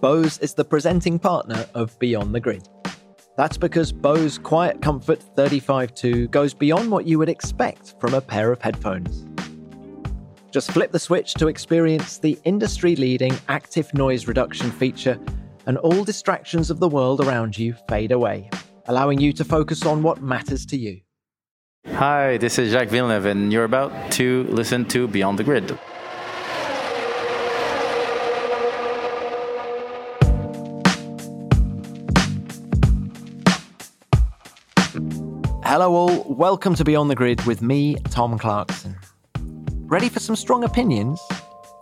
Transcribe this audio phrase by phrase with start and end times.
[0.00, 2.68] Bose is the presenting partner of Beyond the Grid.
[3.36, 8.52] That's because Bose Quiet Comfort 35.2 goes beyond what you would expect from a pair
[8.52, 9.26] of headphones.
[10.52, 15.18] Just flip the switch to experience the industry leading active noise reduction feature,
[15.66, 18.48] and all distractions of the world around you fade away,
[18.86, 21.00] allowing you to focus on what matters to you.
[21.88, 25.76] Hi, this is Jacques Villeneuve, and you're about to listen to Beyond the Grid.
[35.70, 36.24] Hello, all.
[36.24, 38.96] Welcome to Beyond the Grid with me, Tom Clarkson.
[39.84, 41.20] Ready for some strong opinions?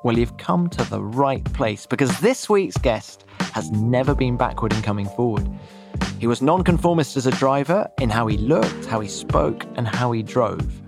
[0.03, 4.73] Well, you've come to the right place because this week's guest has never been backward
[4.73, 5.49] in coming forward.
[6.19, 10.11] He was nonconformist as a driver in how he looked, how he spoke, and how
[10.11, 10.83] he drove.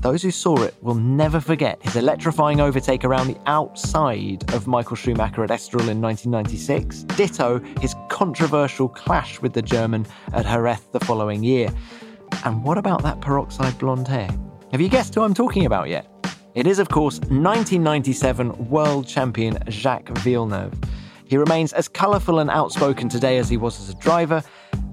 [0.00, 4.94] Those who saw it will never forget his electrifying overtake around the outside of Michael
[4.94, 7.02] Schumacher at Estoril in 1996.
[7.16, 11.68] Ditto his controversial clash with the German at Jerez the following year.
[12.44, 14.28] And what about that peroxide blonde hair?
[14.70, 16.06] Have you guessed who I'm talking about yet?
[16.54, 20.74] It is, of course, 1997 world champion Jacques Villeneuve.
[21.24, 24.44] He remains as colourful and outspoken today as he was as a driver,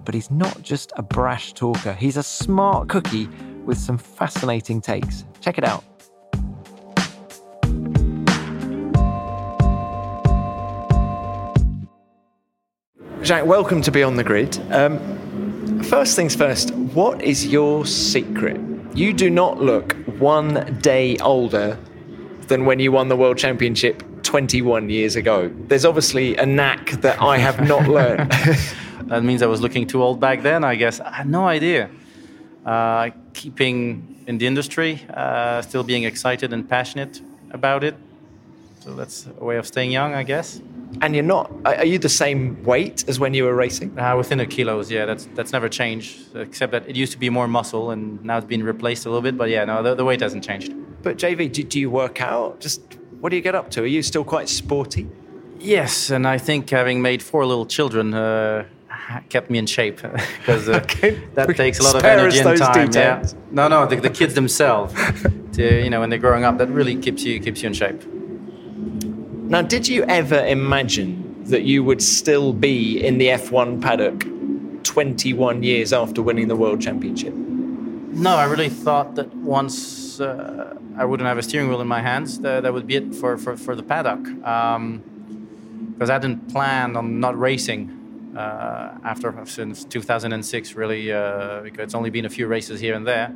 [0.04, 3.30] but he's not just a brash talker, he's a smart cookie
[3.66, 5.26] with some fascinating takes.
[5.42, 5.84] Check it out.
[13.26, 14.60] Jacques, welcome to Beyond the Grid.
[14.72, 18.62] Um, first things first, what is your secret?
[18.94, 21.76] You do not look one day older
[22.48, 25.52] than when you won the World Championship 21 years ago.
[25.68, 28.32] There's obviously a knack that I have not learned.
[29.06, 31.00] that means I was looking too old back then, I guess.
[31.00, 31.90] I had no idea.
[32.66, 37.96] Uh, keeping in the industry, uh, still being excited and passionate about it.
[38.80, 40.62] So that's a way of staying young, I guess.
[41.02, 41.52] And you're not.
[41.66, 43.98] Are you the same weight as when you were racing?
[44.00, 45.06] Uh, within the kilos, yeah.
[45.06, 48.48] That's that's never changed, except that it used to be more muscle, and now it's
[48.48, 49.38] been replaced a little bit.
[49.38, 50.74] But yeah, no, the, the weight hasn't changed.
[51.02, 52.62] But JV, do, do you work out?
[52.62, 52.82] Just
[53.20, 53.82] what do you get up to?
[53.82, 55.08] Are you still quite sporty?
[55.60, 58.66] Yes, and I think having made four little children uh,
[59.30, 61.22] kept me in shape because uh, okay.
[61.34, 62.88] that takes a lot Spare of energy and time.
[62.88, 63.34] Details.
[63.34, 63.40] Yeah.
[63.52, 64.94] No, no, the, the kids themselves.
[65.54, 68.04] to, you know, when they're growing up, that really keeps you keeps you in shape.
[69.48, 74.26] Now, did you ever imagine that you would still be in the F1 paddock
[74.84, 77.34] 21 years after winning the World Championship?
[77.34, 82.02] No, I really thought that once uh, I wouldn't have a steering wheel in my
[82.02, 84.24] hands, that, that would be it for, for, for the paddock.
[84.24, 84.40] Because
[84.76, 85.04] um,
[86.00, 88.05] I didn't plan on not racing uh,
[88.36, 93.34] after since 2006, really, uh, because it's only been a few races here and there.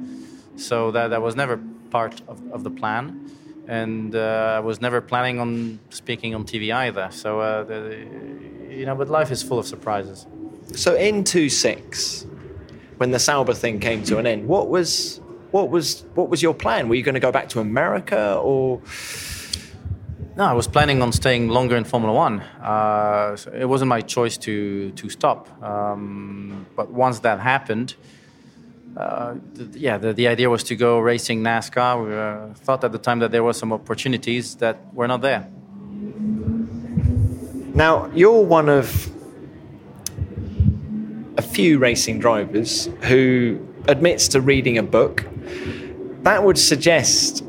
[0.56, 3.32] So that, that was never part of, of the plan.
[3.68, 7.10] And uh, I was never planning on speaking on TV either.
[7.12, 8.06] So, uh, the,
[8.70, 10.26] you know, but life is full of surprises.
[10.76, 12.26] So in 26,
[12.98, 15.22] when the Sauber thing came to an end, what was
[15.52, 16.90] what was what was your plan?
[16.90, 18.82] Were you going to go back to America or?
[20.40, 22.40] No, I was planning on staying longer in Formula One.
[22.40, 25.50] Uh, it wasn't my choice to to stop.
[25.62, 27.96] Um, but once that happened,
[28.96, 32.06] uh, the, yeah, the, the idea was to go racing NASCAR.
[32.06, 35.46] We uh, thought at the time that there were some opportunities that were not there.
[37.76, 39.12] Now you're one of
[41.36, 45.26] a few racing drivers who admits to reading a book.
[46.24, 47.44] That would suggest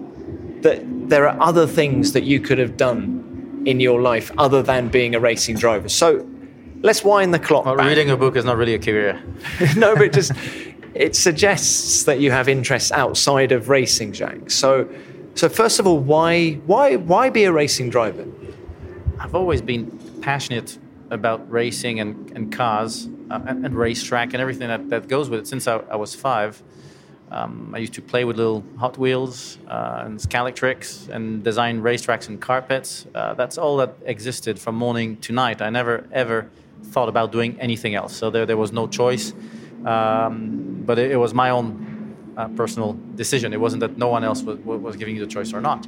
[0.62, 4.88] that there are other things that you could have done in your life other than
[4.88, 5.88] being a racing driver.
[5.88, 6.26] So
[6.82, 7.76] let's wind the clock well.
[7.76, 9.20] Reading a book is not really a career.
[9.76, 10.32] no, but just
[10.94, 14.50] it suggests that you have interests outside of racing, Jacques.
[14.50, 14.88] So,
[15.34, 18.26] so first of all, why why why be a racing driver?
[19.19, 19.91] I've always been
[20.22, 20.78] passionate
[21.10, 25.41] about racing and, and cars uh, and, and racetrack and everything that, that goes with
[25.41, 26.62] it since I, I was five.
[27.31, 32.29] Um, I used to play with little Hot Wheels uh, and Scalextrics and design racetracks
[32.29, 33.07] and carpets.
[33.15, 35.63] Uh, that's all that existed from morning to night.
[35.63, 36.50] I never ever
[36.82, 38.17] thought about doing anything else.
[38.17, 39.32] So there, there was no choice.
[39.85, 43.53] Um, but it, it, was my own uh, personal decision.
[43.53, 45.87] It wasn't that no one else was, was giving you the choice or not.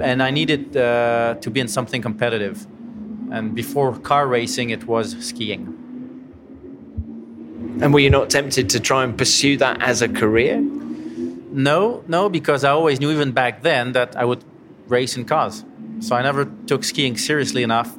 [0.00, 2.66] And I needed uh, to be in something competitive.
[3.32, 5.81] And before car racing, it was skiing.
[7.80, 10.60] And were you not tempted to try and pursue that as a career?
[10.60, 14.44] No, no, because I always knew even back then that I would
[14.88, 15.64] race in cars.
[16.00, 17.96] So I never took skiing seriously enough,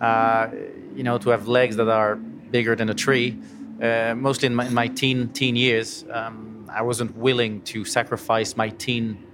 [0.00, 0.48] uh,
[0.94, 3.38] you know, to have legs that are bigger than a tree.
[3.80, 8.56] Uh, mostly in my, in my, teen teen years, um, I wasn't willing to sacrifice
[8.56, 9.26] my teen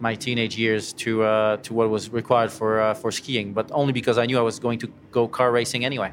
[0.00, 3.92] my teenage years to uh, to what was required for uh, for skiing, but only
[3.92, 6.12] because I knew I was going to go car racing anyway.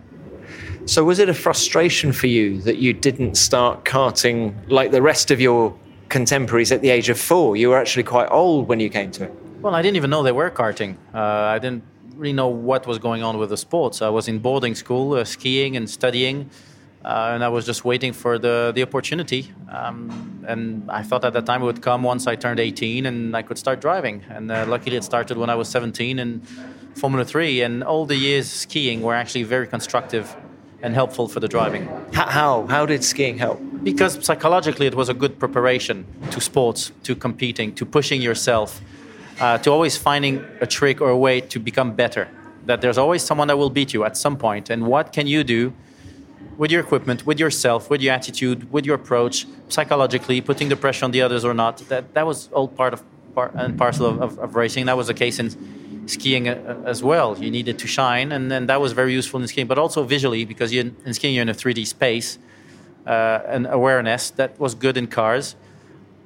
[0.88, 5.32] So was it a frustration for you that you didn't start karting like the rest
[5.32, 7.58] of your contemporaries at the age of four?
[7.58, 9.34] You were actually quite old when you came to it.
[9.60, 10.96] Well, I didn't even know they were karting.
[11.14, 11.84] Uh, I didn't
[12.16, 14.02] really know what was going on with the sports.
[14.02, 16.50] I was in boarding school, uh, skiing and studying,
[17.04, 19.52] uh, and I was just waiting for the the opportunity.
[19.70, 23.36] Um, and I thought at that time it would come once I turned 18 and
[23.36, 24.24] I could start driving.
[24.30, 26.40] And uh, luckily, it started when I was 17 in
[26.96, 27.62] Formula Three.
[27.62, 30.34] And all the years skiing were actually very constructive
[30.82, 31.88] and helpful for the driving.
[32.14, 32.66] How?
[32.68, 33.60] How did skiing help?
[33.84, 38.82] Because psychologically, it was a good preparation to sports, to competing, to pushing yourself,
[39.40, 42.28] uh, to always finding a trick or a way to become better.
[42.66, 45.44] That there's always someone that will beat you at some point, and what can you
[45.44, 45.74] do
[46.58, 51.06] with your equipment, with yourself, with your attitude, with your approach, psychologically, putting the pressure
[51.06, 51.78] on the others or not?
[51.90, 53.04] That that was all part of
[53.34, 54.88] part and parcel of, of, of racing.
[54.88, 55.50] That was the case in
[56.08, 57.38] skiing as well.
[57.38, 60.46] You needed to shine, and then that was very useful in skiing, but also visually
[60.46, 62.40] because you in skiing you're in a 3D space,
[63.06, 65.56] uh, and awareness that was good in cars.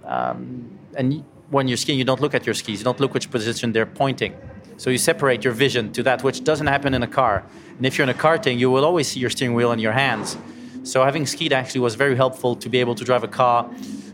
[0.04, 2.80] Um, and when you're skiing, you don't look at your skis.
[2.80, 4.36] You don't look which position they're pointing.
[4.78, 7.44] So you separate your vision to that, which doesn't happen in a car.
[7.78, 9.92] And if you're in a karting, you will always see your steering wheel in your
[9.92, 10.38] hands.
[10.84, 13.70] So having skied actually was very helpful to be able to drive a car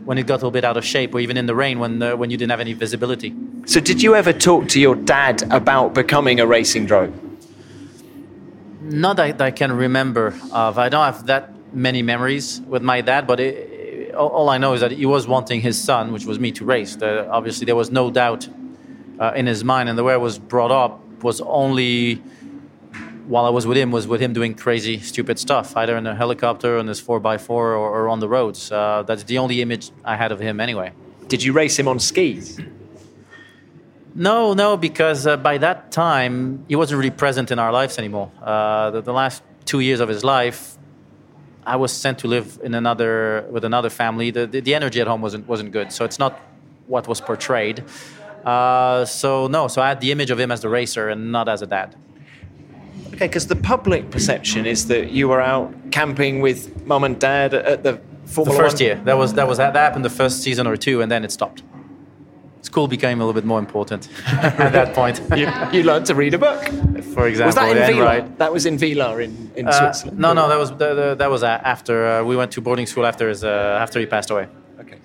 [0.08, 2.02] when it got a little bit out of shape, or even in the rain when
[2.02, 3.34] uh, when you didn't have any visibility.
[3.66, 7.12] So did you ever talk to your dad about becoming a racing drone?
[8.80, 10.78] Not that I can remember of.
[10.78, 14.80] I don't have that many memories with my dad, but it, all I know is
[14.80, 16.96] that he was wanting his son, which was me, to race.
[16.96, 18.48] The, obviously, there was no doubt
[19.20, 22.22] uh, in his mind, and the way I was brought up was only
[23.28, 26.14] while I was with him was with him doing crazy, stupid stuff, either in a
[26.14, 28.72] helicopter, on his four x four, or, or on the roads.
[28.72, 30.92] Uh, that's the only image I had of him, anyway.
[31.28, 32.58] Did you race him on skis?
[34.14, 38.32] No, no, because uh, by that time he wasn't really present in our lives anymore.
[38.42, 40.78] Uh, the, the, last two years of his life,
[41.66, 44.30] I was sent to live in another with another family.
[44.30, 46.40] The, the, the energy at home wasn't wasn't good, so it's not
[46.86, 47.84] what was portrayed.
[48.44, 51.48] Uh, so no, so I had the image of him as the racer and not
[51.48, 51.94] as a dad.
[53.14, 57.54] Okay, because the public perception is that you were out camping with mum and dad
[57.54, 58.82] at the Formula the first One.
[58.84, 59.00] year.
[59.04, 61.62] That was that was that happened the first season or two, and then it stopped.
[62.60, 65.20] School became a little bit more important at that point.
[65.36, 66.62] you, you learned to read a book.
[67.14, 68.04] For example, Was that in yeah, Villars?
[68.04, 68.38] right.
[68.38, 70.18] That was in Villars in, in Uh, Switzerland.
[70.18, 73.06] no, no, that was the, the, that was after uh, we went to boarding school
[73.06, 74.46] after his uh, after he passed away.
[74.80, 74.98] Okay.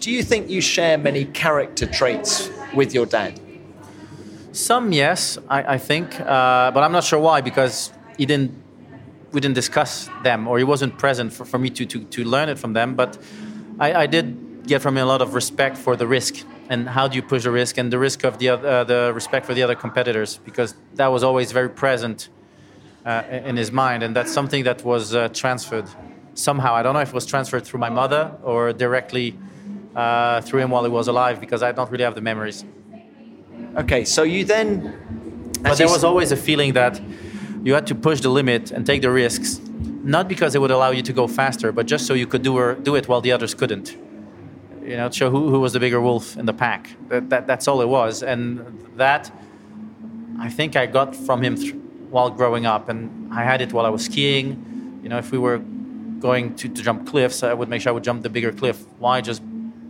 [0.00, 3.40] Do you think you share many character traits with your dad?
[4.52, 8.60] Some, yes, I, I think, uh, but I'm not sure why because he didn't.
[9.32, 12.50] We didn't discuss them, or he wasn't present for, for me to, to, to learn
[12.50, 12.94] it from them.
[12.94, 13.16] But
[13.80, 17.08] I, I did get from him a lot of respect for the risk and how
[17.08, 19.62] do you push the risk and the risk of the uh, the respect for the
[19.62, 22.28] other competitors because that was always very present
[23.04, 25.88] uh, in his mind, and that's something that was uh, transferred
[26.34, 26.74] somehow.
[26.74, 29.36] I don't know if it was transferred through my mother or directly
[29.96, 32.64] uh, through him while he was alive because I don't really have the memories.
[33.76, 34.98] Okay, so you then.
[35.62, 37.00] But there was always a feeling that
[37.62, 39.60] you had to push the limit and take the risks,
[40.02, 42.56] not because it would allow you to go faster, but just so you could do,
[42.56, 43.96] or, do it while the others couldn't.
[44.84, 46.96] You know, to show who, who was the bigger wolf in the pack.
[47.08, 48.24] That, that, that's all it was.
[48.24, 49.30] And that,
[50.40, 51.74] I think I got from him th-
[52.10, 52.88] while growing up.
[52.88, 55.00] And I had it while I was skiing.
[55.04, 57.92] You know, if we were going to, to jump cliffs, I would make sure I
[57.92, 58.84] would jump the bigger cliff.
[58.98, 59.20] Why?
[59.20, 59.40] Just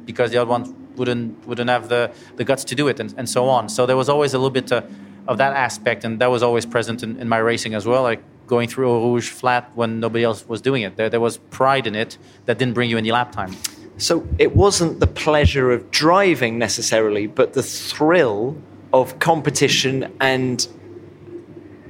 [0.05, 2.03] because the other ones wouldn't wouldn't have the,
[2.37, 3.69] the guts to do it and, and so on.
[3.69, 4.83] So there was always a little bit uh,
[5.27, 8.03] of that aspect, and that was always present in, in my racing as well.
[8.11, 10.97] Like going through Eau Rouge flat when nobody else was doing it.
[10.97, 13.53] There, there was pride in it that didn't bring you any lap time.
[13.99, 18.57] So it wasn't the pleasure of driving necessarily, but the thrill
[18.93, 20.67] of competition and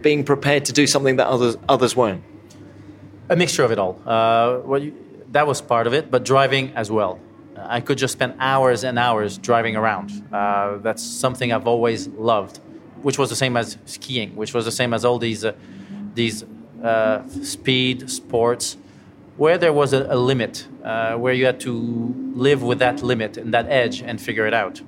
[0.00, 2.22] being prepared to do something that others others weren't.
[3.28, 3.94] A mixture of it all.
[4.06, 4.92] Uh, well, you,
[5.32, 7.18] that was part of it, but driving as well.
[7.68, 10.10] I could just spend hours and hours driving around.
[10.32, 12.58] Uh, that's something I've always loved,
[13.02, 15.52] which was the same as skiing, which was the same as all these uh,
[16.14, 16.44] these
[16.82, 18.76] uh, speed sports,
[19.36, 21.72] where there was a, a limit, uh, where you had to
[22.34, 24.82] live with that limit and that edge and figure it out.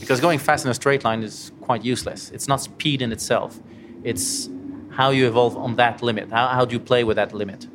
[0.00, 2.30] Because going fast in a straight line is quite useless.
[2.30, 3.60] It's not speed in itself.
[4.02, 4.48] It's
[4.90, 6.30] how you evolve on that limit.
[6.30, 7.66] How, how do you play with that limit?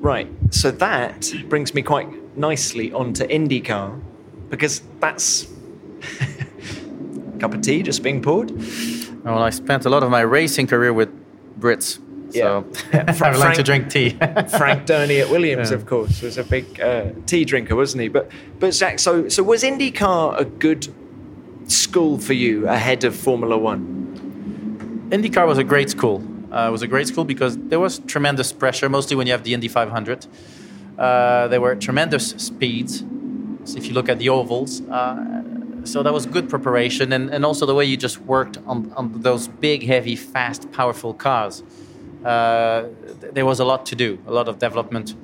[0.00, 0.28] Right.
[0.50, 4.00] So that brings me quite nicely onto IndyCar
[4.50, 5.46] because that's
[7.36, 8.50] a cup of tea just being poured.
[9.24, 11.08] Well, I spent a lot of my racing career with
[11.58, 11.98] Brits.
[12.32, 13.14] So Yeah.
[13.22, 14.10] I like to drink tea.
[14.58, 15.76] Frank Dernie at Williams, Yeah.
[15.76, 18.08] of course, was a big uh, tea drinker, wasn't he?
[18.08, 20.88] But but Jacques, so so was IndyCar a good
[21.66, 25.08] school for you ahead of Formula One?
[25.10, 26.22] IndyCar was a great school.
[26.52, 29.42] Uh, it was a great school because there was tremendous pressure, mostly when you have
[29.44, 30.26] the Indy 500.
[30.98, 33.04] Uh, there were tremendous speeds.
[33.64, 35.42] So if you look at the ovals, uh,
[35.84, 39.20] so that was good preparation, and, and also the way you just worked on, on
[39.22, 41.62] those big, heavy, fast, powerful cars.
[42.24, 42.84] Uh,
[43.20, 45.14] th- there was a lot to do, a lot of development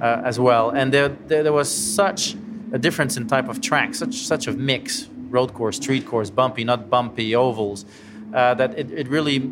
[0.00, 2.36] uh, as well, and there, there there was such
[2.72, 6.64] a difference in type of track, such such a mix: road course, street course, bumpy,
[6.64, 7.84] not bumpy, ovals.
[8.32, 9.50] Uh, that it, it really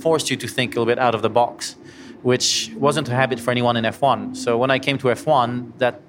[0.00, 1.76] forced you to think a little bit out of the box,
[2.22, 4.36] which wasn't a habit for anyone in F1.
[4.36, 6.00] So when I came to F1, that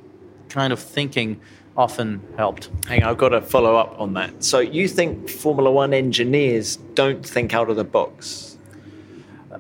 [0.50, 1.40] kind of thinking
[1.76, 2.70] often helped.
[2.88, 4.44] Hang on, I've got to follow up on that.
[4.44, 8.54] So you think Formula One engineers don't think out of the box?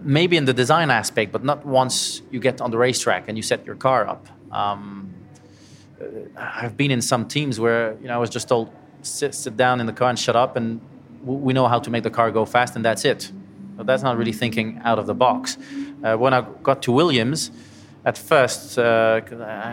[0.01, 3.43] maybe in the design aspect, but not once you get on the racetrack and you
[3.43, 4.27] set your car up.
[4.51, 5.13] Um,
[6.01, 6.05] uh,
[6.35, 9.79] I've been in some teams where you know I was just told sit, sit down
[9.79, 10.81] in the car and shut up, and
[11.21, 13.31] w- we know how to make the car go fast, and that's it.
[13.75, 15.57] But that's not really thinking out of the box.
[16.03, 17.51] Uh, when I got to Williams,
[18.05, 19.21] at first uh,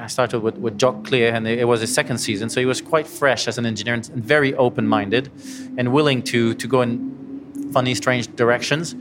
[0.04, 2.80] I started with, with Jock Clear, and it was his second season, so he was
[2.80, 5.30] quite fresh as an engineer and very open-minded
[5.76, 8.94] and willing to to go in funny, strange directions.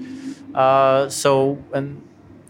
[0.55, 2.01] Uh, so, and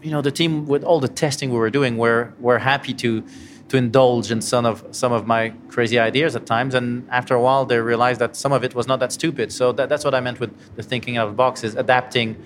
[0.02, 3.22] you know, the team with all the testing we were doing, were were happy to
[3.68, 6.74] to indulge in some of some of my crazy ideas at times.
[6.74, 9.52] And after a while, they realized that some of it was not that stupid.
[9.52, 12.36] So that, that's what I meant with the thinking out of the box is adapting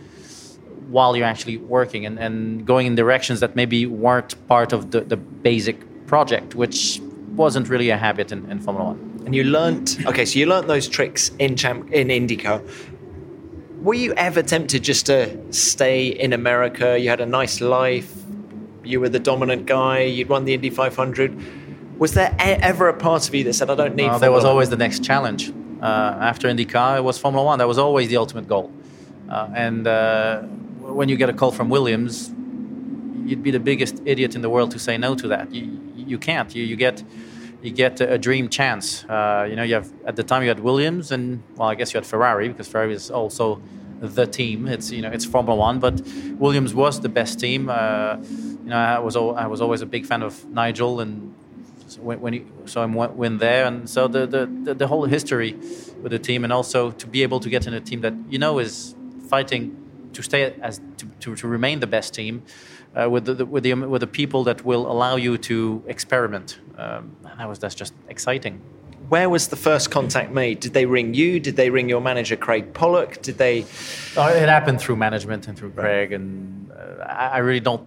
[0.88, 5.00] while you're actually working and, and going in directions that maybe weren't part of the,
[5.00, 7.00] the basic project, which
[7.34, 9.22] wasn't really a habit in, in Formula One.
[9.26, 12.62] And you learnt okay, so you learnt those tricks in champ in IndyCar.
[13.80, 16.98] Were you ever tempted just to stay in America?
[16.98, 18.14] You had a nice life.
[18.82, 20.02] You were the dominant guy.
[20.02, 21.98] You'd won the Indy 500.
[21.98, 24.10] Was there ever a part of you that said, "I don't need"?
[24.20, 25.52] There was always the next challenge.
[25.80, 27.58] Uh, after IndyCar, it was Formula One.
[27.58, 28.72] That was always the ultimate goal.
[29.28, 30.42] Uh, and uh,
[30.92, 32.32] when you get a call from Williams,
[33.24, 35.52] you'd be the biggest idiot in the world to say no to that.
[35.52, 36.54] You, you can't.
[36.54, 37.02] You, you get
[37.62, 39.04] you get a, dream chance.
[39.04, 41.94] Uh, you know, you have at the time you had Williams, and well, I guess
[41.94, 43.62] you had Ferrari because Ferrari is also
[44.00, 44.68] the team.
[44.68, 46.02] It's you know it's Formula One, but
[46.38, 47.70] Williams was the best team.
[47.70, 51.34] Uh, you know, I was I was always a big fan of Nigel and
[51.86, 55.52] so when, when he saw him win there, and so the, the, the whole history
[56.02, 58.38] with the team, and also to be able to get in a team that you
[58.38, 58.94] know is
[59.28, 59.83] fighting
[60.14, 62.42] to stay as to, to, to remain the best team
[62.94, 66.58] uh, with the, the with the with the people that will allow you to experiment.
[66.78, 68.60] Um, and that was that's just exciting.
[69.08, 70.60] Where was the first contact made?
[70.60, 71.38] Did they ring you?
[71.38, 73.20] Did they ring your manager Craig Pollock?
[73.20, 73.66] Did they?
[74.16, 77.86] Oh, it happened through management and through Craig, and uh, I, I really don't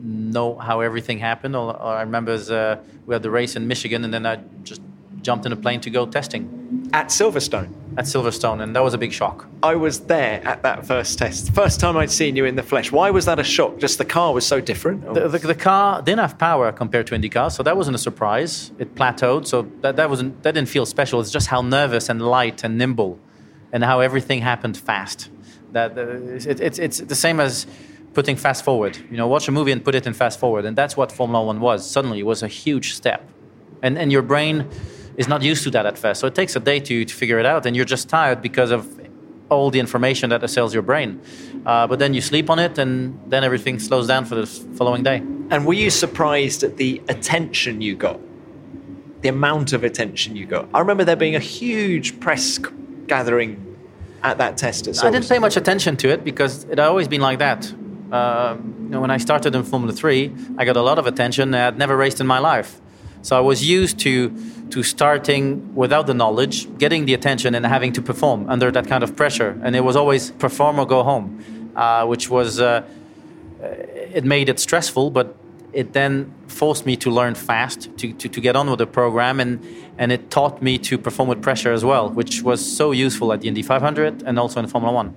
[0.00, 1.56] know how everything happened.
[1.56, 4.40] All, all I remember is uh, we had the race in Michigan, and then I
[4.62, 4.82] just
[5.22, 7.72] jumped in a plane to go testing At Silverstone.
[7.98, 9.46] At Silverstone, and that was a big shock.
[9.62, 11.52] I was there at that first test.
[11.52, 12.92] First time I'd seen you in the flesh.
[12.92, 13.78] Why was that a shock?
[13.78, 15.04] Just the car was so different?
[15.04, 17.98] Or- The, the, the car didn't have power compared to IndyCar, so that wasn't a
[17.98, 18.70] surprise.
[18.78, 21.20] It plateaued, so that, that wasn't that didn't feel special.
[21.20, 23.18] It's just how nervous and light and nimble,
[23.72, 25.28] and how everything happened fast.
[25.72, 26.02] That uh,
[26.52, 27.66] it, it's it's the same as
[28.14, 28.96] putting fast forward.
[29.10, 31.44] You know, watch a movie and put it in fast forward, and that's what Formula
[31.44, 31.78] One was.
[31.90, 33.20] Suddenly, it was a huge step,
[33.82, 34.56] and and your brain
[35.18, 36.20] is not used to that at first.
[36.20, 38.70] So it takes a day to to figure it out, and you're just tired because
[38.70, 38.86] of
[39.50, 41.20] all the information that assails your brain.
[41.66, 45.02] Uh, but then you sleep on it, and then everything slows down for the following
[45.02, 45.18] day.
[45.50, 48.20] And were you surprised at the attention you got?
[49.22, 50.68] The amount of attention you got?
[50.72, 52.62] I remember there being a huge press c-
[53.06, 53.76] gathering
[54.22, 57.08] at that test at I didn't pay much attention to it because it had always
[57.08, 57.60] been like that.
[58.12, 61.54] Um, you know, when I started in Formula Three, I got a lot of attention
[61.54, 62.80] I had never raced in my life.
[63.22, 64.30] So I was used to
[64.70, 69.02] to starting without the knowledge, getting the attention, and having to perform under that kind
[69.02, 69.58] of pressure.
[69.62, 72.82] And it was always perform or go home, uh, which was uh,
[73.60, 75.36] it made it stressful, but
[75.72, 79.38] it then forced me to learn fast, to, to, to get on with the program,
[79.40, 79.64] and,
[79.98, 83.42] and it taught me to perform with pressure as well, which was so useful at
[83.42, 85.14] the Indy 500 and also in Formula One.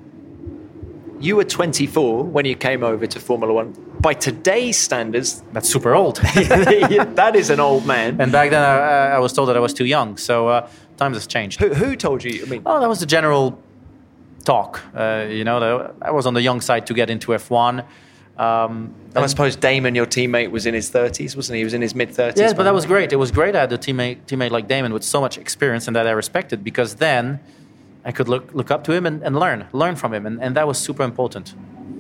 [1.22, 3.74] You were 24 when you came over to Formula One.
[4.00, 6.16] By today's standards, That's super old.
[6.18, 8.20] that is an old man.
[8.20, 11.18] and back then I, I was told that I was too young, so uh, times
[11.18, 11.60] has changed.
[11.60, 12.44] Who, who told you?
[12.44, 13.62] I mean, Oh, that was the general
[14.46, 14.82] talk.
[14.96, 17.86] Uh, you know, that I was on the young side to get into F1.
[18.38, 21.60] Um, and I suppose Damon, your teammate, was in his 30s, wasn't he?
[21.60, 22.38] He was in his mid 30s.
[22.38, 23.14] Yes, but that was great.
[23.14, 23.56] It was great.
[23.56, 26.64] I had a teammate, teammate like Damon with so much experience and that I respected
[26.64, 27.40] because then
[28.04, 30.26] I could look, look up to him and, and learn, learn from him.
[30.26, 31.54] And, and that was super important.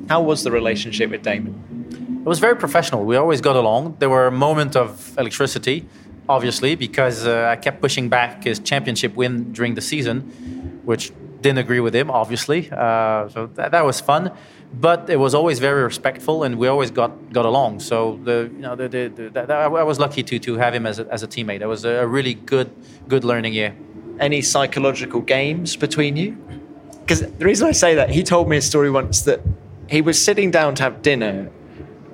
[0.09, 2.21] How was the relationship with Damon?
[2.25, 3.05] It was very professional.
[3.05, 3.97] We always got along.
[3.99, 5.87] There were moments of electricity,
[6.27, 10.21] obviously, because uh, I kept pushing back his championship win during the season,
[10.83, 12.69] which didn't agree with him, obviously.
[12.71, 14.31] Uh, so that, that was fun
[14.73, 17.79] but it was always very respectful, and we always got, got along.
[17.81, 20.99] So the you know the, the, the, I was lucky to to have him as
[20.99, 21.61] a, as a teammate.
[21.61, 22.71] It was a really good
[23.07, 23.75] good learning year.
[24.19, 26.37] Any psychological games between you?
[27.01, 29.41] Because the reason I say that, he told me a story once that
[29.89, 31.49] he was sitting down to have dinner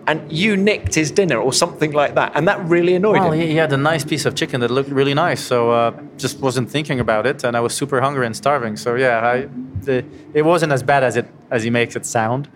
[0.07, 3.45] and you nicked his dinner or something like that, and that really annoyed well, him.
[3.45, 6.71] He had a nice piece of chicken that looked really nice, so uh, just wasn't
[6.71, 8.77] thinking about it, and I was super hungry and starving.
[8.77, 9.49] So yeah, I,
[9.81, 12.47] the, it wasn't as bad as it as he makes it sound.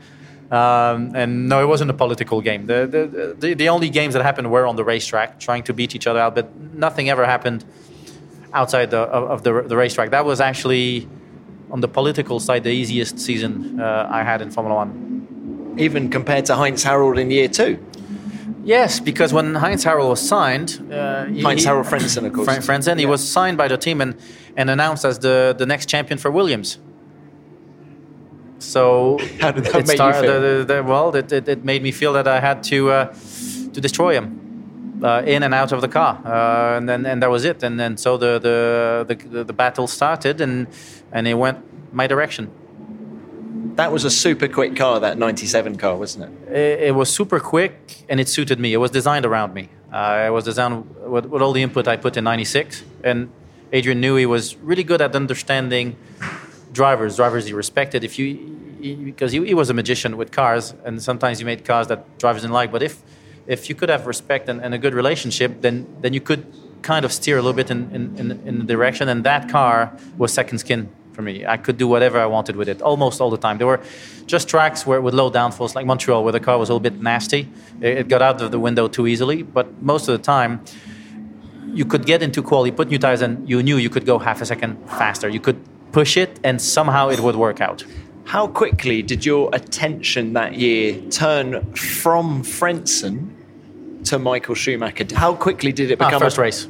[0.50, 2.66] Um, and no, it wasn't a political game.
[2.66, 5.96] The, the, the, the, only games that happened were on the racetrack, trying to beat
[5.96, 7.64] each other out, but nothing ever happened
[8.54, 10.12] outside the, of, the, the racetrack.
[10.12, 11.08] That was actually,
[11.70, 15.76] on the political side, the easiest season uh, I had in Formula One.
[15.78, 17.84] Even compared to Heinz Harald in year two?
[18.64, 22.48] Yes, because when Heinz Harald was signed, uh, Heinz Harald Frentzen, of course.
[22.48, 24.16] Frentzen, he was signed by the team and,
[24.56, 26.78] and announced as the, the next champion for Williams.
[28.60, 30.84] So how did that make started, you feel?
[30.84, 33.14] Well, it, it, it, made me feel that I had to uh,
[33.74, 34.51] to destroy him.
[35.04, 37.64] Uh, in and out of the car, uh, and then and that was it.
[37.64, 40.68] And then so the, the the, the battle started, and
[41.12, 41.58] and it went
[41.92, 42.52] my direction.
[43.78, 46.54] That was a super quick car, that '97 car, wasn't it?
[46.54, 46.80] it?
[46.90, 46.92] it?
[46.96, 48.74] was super quick, and it suited me.
[48.74, 49.70] It was designed around me.
[49.92, 53.32] Uh, it was designed with, with all the input I put in '96, and
[53.74, 55.96] Adrian Newey was really good at understanding
[56.72, 58.04] drivers, drivers he respected.
[58.04, 58.36] If you,
[59.06, 62.42] because he, he, was a magician with cars, and sometimes he made cars that drivers
[62.42, 62.72] didn't like.
[62.72, 63.02] But if
[63.48, 66.46] if you could have respect and, and a good relationship, then then you could
[66.82, 69.08] kind of steer a little bit in, in, in, the direction.
[69.08, 71.46] And that car was second skin for me.
[71.46, 73.58] I could do whatever I wanted with it almost all the time.
[73.58, 73.82] There were
[74.26, 77.02] just tracks where with low downforce, like Montreal, where the car was a little bit
[77.02, 77.50] nasty.
[77.82, 79.44] It got out of the window too easily.
[79.44, 80.64] But most of the time,
[81.74, 84.42] you could get into quali, put new tires, and you knew you could go half
[84.42, 85.30] a second faster.
[85.30, 85.60] You could
[85.92, 87.84] push it, and somehow it would work out.
[88.26, 93.36] How quickly did your attention that year turn from Frentzen
[94.06, 95.06] to Michael Schumacher?
[95.16, 96.42] How quickly did it ah, become ah, first a...
[96.42, 96.68] race?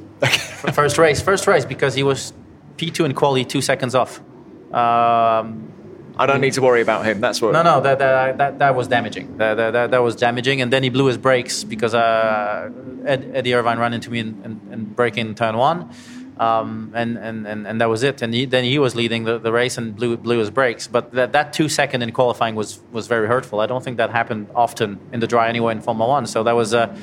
[0.73, 2.33] first race, first race, because he was
[2.77, 4.19] P2 in quali two seconds off.
[4.73, 5.71] Um,
[6.17, 7.21] I don't need to worry about him.
[7.21, 7.53] That's what.
[7.53, 9.37] No, no, that that, that, that was damaging.
[9.37, 12.69] That, that, that was damaging, and then he blew his brakes because uh,
[13.05, 15.89] Ed, Eddie Irvine ran into me and, and, in turn one.
[16.37, 18.23] Um, and, and, and, and that was it.
[18.23, 20.87] And he, then he was leading the, the race and blew, blew his brakes.
[20.87, 23.59] But that, that two second in qualifying was, was very hurtful.
[23.59, 26.25] I don't think that happened often in the dry anyway in Formula One.
[26.25, 26.97] So that was uh,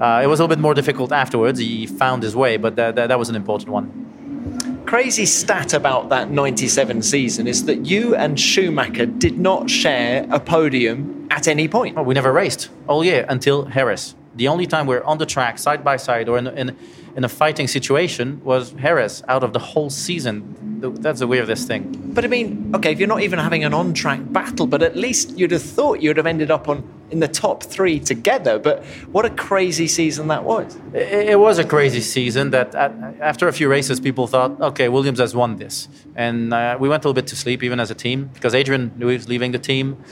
[0.00, 1.60] uh, it was a little bit more difficult afterwards.
[1.60, 4.82] He found his way, but that, that, that was an important one.
[4.84, 10.40] Crazy stat about that 97 season is that you and Schumacher did not share a
[10.40, 12.04] podium at any point.
[12.04, 14.16] we never raced all year until Jerez.
[14.34, 16.76] The only time we're on the track side by side or in, in
[17.14, 20.80] in a fighting situation was Jerez out of the whole season.
[20.80, 22.10] That's the weirdest thing.
[22.14, 25.38] But I mean, okay, if you're not even having an on-track battle, but at least
[25.38, 28.58] you'd have thought you'd have ended up on in the top three together.
[28.58, 30.76] But what a crazy season that was!
[30.94, 32.50] It, it was a crazy season.
[32.50, 36.76] That at, after a few races, people thought, okay, Williams has won this, and uh,
[36.80, 39.52] we went a little bit to sleep even as a team because Adrian was leaving
[39.52, 40.02] the team.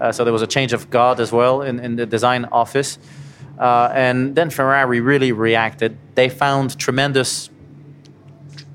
[0.00, 2.98] Uh, so there was a change of guard as well in, in the design office.
[3.58, 5.98] Uh, and then Ferrari really reacted.
[6.14, 7.50] They found tremendous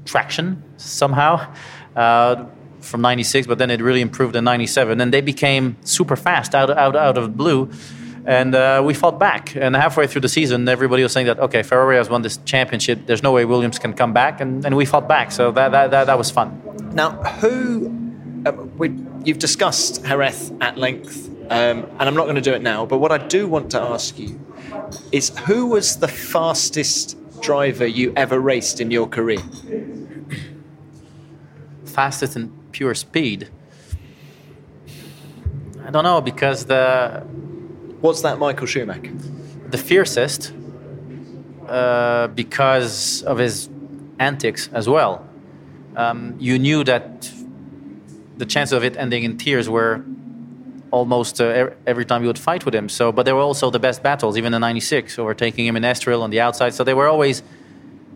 [0.05, 1.53] traction somehow
[1.95, 2.45] uh,
[2.81, 4.99] from 96, but then it really improved in 97.
[4.99, 7.69] And they became super fast out, out, out of blue.
[8.25, 9.55] And uh, we fought back.
[9.55, 13.05] And halfway through the season, everybody was saying that, okay, Ferrari has won this championship.
[13.05, 14.41] There's no way Williams can come back.
[14.41, 15.31] And, and we fought back.
[15.31, 16.61] So that, that, that, that was fun.
[16.93, 17.87] Now, who,
[18.45, 18.93] uh, we,
[19.23, 22.99] you've discussed Jerez at length, um, and I'm not going to do it now, but
[22.99, 24.39] what I do want to ask you
[25.11, 29.41] is who was the fastest driver you ever raced in your career?
[31.85, 33.49] Fastest in pure speed.
[35.85, 37.23] I don't know because the.
[38.01, 39.13] What's that, Michael Schumacher?
[39.69, 40.53] The fiercest,
[41.67, 43.69] uh, because of his
[44.19, 45.25] antics as well.
[45.95, 47.31] Um, you knew that
[48.37, 50.03] the chances of it ending in tears were
[50.93, 52.87] almost uh, every time you would fight with him.
[52.87, 56.21] So, but they were also the best battles, even in '96, overtaking him in Estoril
[56.21, 56.73] on the outside.
[56.75, 57.41] So they were always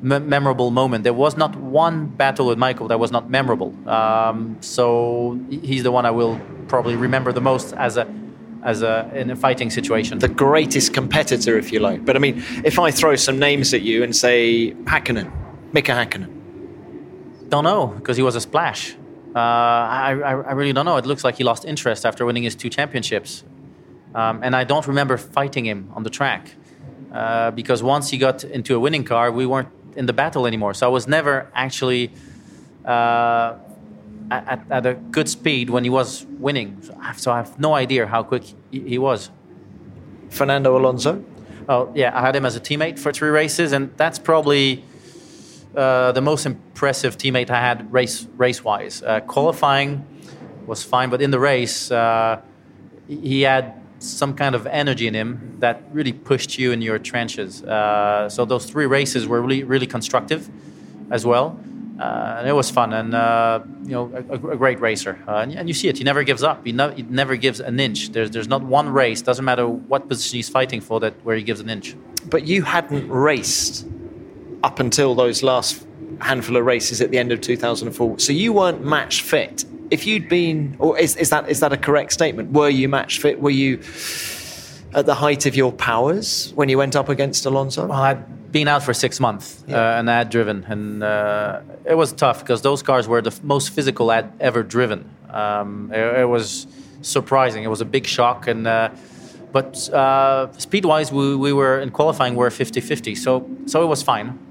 [0.03, 1.03] m- memorable moment.
[1.03, 3.73] There was not one battle with Michael that was not memorable.
[3.89, 8.05] Um, so he's the one I will probably remember the most as a
[8.63, 10.19] as a in a fighting situation.
[10.19, 12.05] The greatest competitor, if you like.
[12.05, 15.31] But I mean, if I throw some names at you and say Hakkinen,
[15.73, 16.29] Mika Hakkinen.
[17.49, 18.95] Don't know because he was a splash.
[19.39, 20.97] I, I, I really don't know.
[20.97, 23.43] It looks like he lost interest after winning his two championships.
[24.15, 26.51] Um, and I don't remember fighting him on the track
[27.11, 30.73] uh, because once he got into a winning car, we weren't in the battle anymore.
[30.73, 32.11] So I was never actually
[32.85, 33.55] uh,
[34.31, 36.81] at, at, a good speed when he was winning.
[37.15, 39.29] So I have no idea how quick he, he was.
[40.29, 41.23] Fernando Alonso?
[41.69, 44.83] Oh, yeah, I had him as a teammate for three races, and that's probably
[45.77, 49.03] uh, the most impressive teammate I had race race wise.
[49.03, 50.03] Uh, qualifying
[50.65, 52.41] was fine, but in the race, uh,
[53.07, 57.63] he had some kind of energy in him that really pushed you in your trenches.
[57.63, 60.49] Uh, so those three races were really really constructive
[61.11, 61.59] as well.
[61.99, 63.07] Uh, and it was fun, and
[63.87, 65.17] you know, a, a great racer.
[65.27, 66.63] And, and, you see it; he never gives up.
[66.63, 68.11] He, no, he never gives an inch.
[68.11, 71.41] There's, there's not one race, doesn't matter what position he's fighting for, that where he
[71.41, 71.95] gives an inch.
[72.29, 73.87] But you hadn't raced
[74.67, 75.85] up until those last
[76.19, 78.19] handful of races at the end of 2004.
[78.19, 79.63] So you weren't match fit.
[79.91, 82.51] If you'd been, or is, is that is that a correct statement?
[82.51, 83.39] Were you match fit?
[83.39, 83.81] Were you
[84.93, 87.87] at the height of your powers when you went up against Alonso?
[87.87, 89.77] Well, I'd been out for six months yeah.
[89.77, 93.35] uh, and I had driven, and uh, it was tough because those cars were the
[93.37, 95.09] f- most physical I'd ever driven.
[95.29, 96.67] Um, it, it, was
[97.01, 97.63] surprising.
[97.63, 98.89] It was a big shock, and uh,
[99.53, 102.33] but uh, speed-wise, we, we were in qualifying.
[102.33, 104.46] We were 50-50, so so it was fine.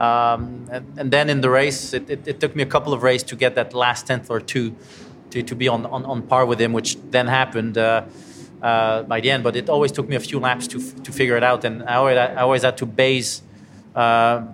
[0.00, 3.02] Um, and, and, then in the race, it, it, it, took me a couple of
[3.02, 4.74] races to get that last tenth or two
[5.30, 8.04] to, to be on, on, on par with him, which then happened uh,
[8.62, 9.44] uh, by the end.
[9.44, 11.66] But it always took me a few laps to, to figure it out.
[11.66, 13.42] And I always, I always had to base
[13.94, 14.46] uh,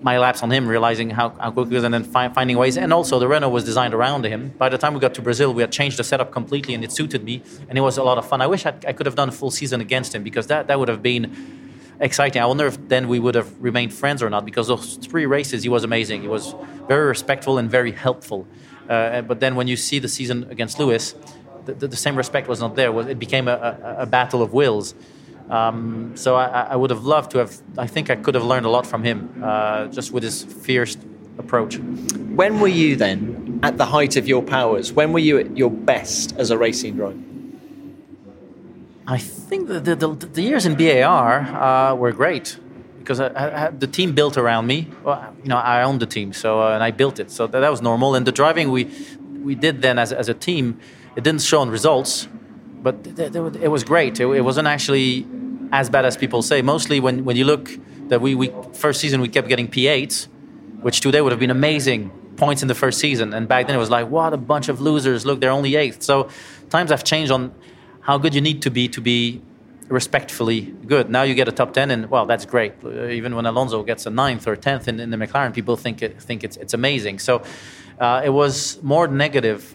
[0.00, 2.76] my laps on him, realizing how, how quick he was, and then fi- finding ways.
[2.76, 4.48] And also, the Renault was designed around him.
[4.58, 6.90] By the time we got to Brazil, we had changed the setup completely, and it
[6.90, 8.42] suited me, and it was a lot of fun.
[8.42, 10.78] I wish I'd, I could have done a full season against him because that, that
[10.80, 11.61] would have been
[12.02, 12.42] exciting.
[12.42, 15.62] I wonder if then we would have remained friends or not because those three races
[15.62, 16.20] he was amazing.
[16.20, 16.54] He was
[16.88, 18.46] very respectful and very helpful.
[18.88, 21.14] Uh, but then when you see the season against Lewis,
[21.64, 22.90] the, the, the same respect was not there.
[23.08, 24.94] It became a, a, a battle of wills.
[25.48, 27.60] Um, so I, I, would have loved to have.
[27.76, 30.96] I think I could have learned a lot from him, uh, just with his fierce
[31.36, 31.78] approach.
[31.78, 34.92] When were you then at the height of your powers?
[34.92, 37.18] When were you at your best as a racing driver?
[39.06, 42.58] I think the, the, the, years in BAR uh, were great
[42.98, 44.88] because I, I, the team built around me.
[45.02, 47.60] Well, you know, I owned the team, so uh, and I built it, so that,
[47.60, 48.14] that, was normal.
[48.14, 48.90] And the driving we
[49.42, 50.78] we did then as, as a team,
[51.16, 52.28] it didn't show in results,
[52.80, 54.20] but th- th- it was great.
[54.20, 55.26] It, it, wasn't actually
[55.72, 56.62] as bad as people say.
[56.62, 57.70] Mostly when, when you look
[58.08, 60.28] that we, we first season we kept getting P8s,
[60.80, 63.80] which today would have been amazing points in the first season, and back then it
[63.80, 65.26] was like what a bunch of losers.
[65.26, 66.02] Look, they're only eighth.
[66.04, 66.28] So
[66.70, 67.52] times have changed on
[68.02, 69.40] how good you need to be to be
[69.88, 71.10] respectfully good.
[71.10, 72.72] Now you get a top 10, and well, that's great.
[72.84, 76.20] Even when Alonso gets a ninth or tenth in, in the McLaren, people think it,
[76.20, 77.18] think it's, it's amazing.
[77.18, 77.42] So
[78.00, 79.74] uh, it was more negative,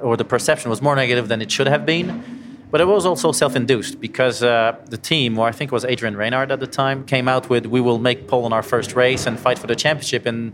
[0.00, 2.22] or the perception was more negative than it should have been.
[2.70, 6.16] But it was also self-induced because uh, the team, or I think it was Adrian
[6.16, 9.26] Reynard at the time, came out with "We will make pole in our first race
[9.26, 10.52] and fight for the championship," and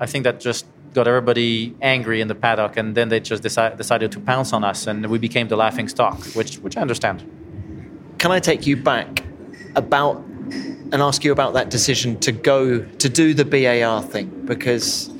[0.00, 3.76] I think that just got everybody angry in the paddock, and then they just decide,
[3.76, 7.24] decided to pounce on us, and we became the laughing stock, which which I understand.
[8.18, 9.24] Can I take you back
[9.74, 14.28] about and ask you about that decision to go to do the BAR thing?
[14.44, 15.10] Because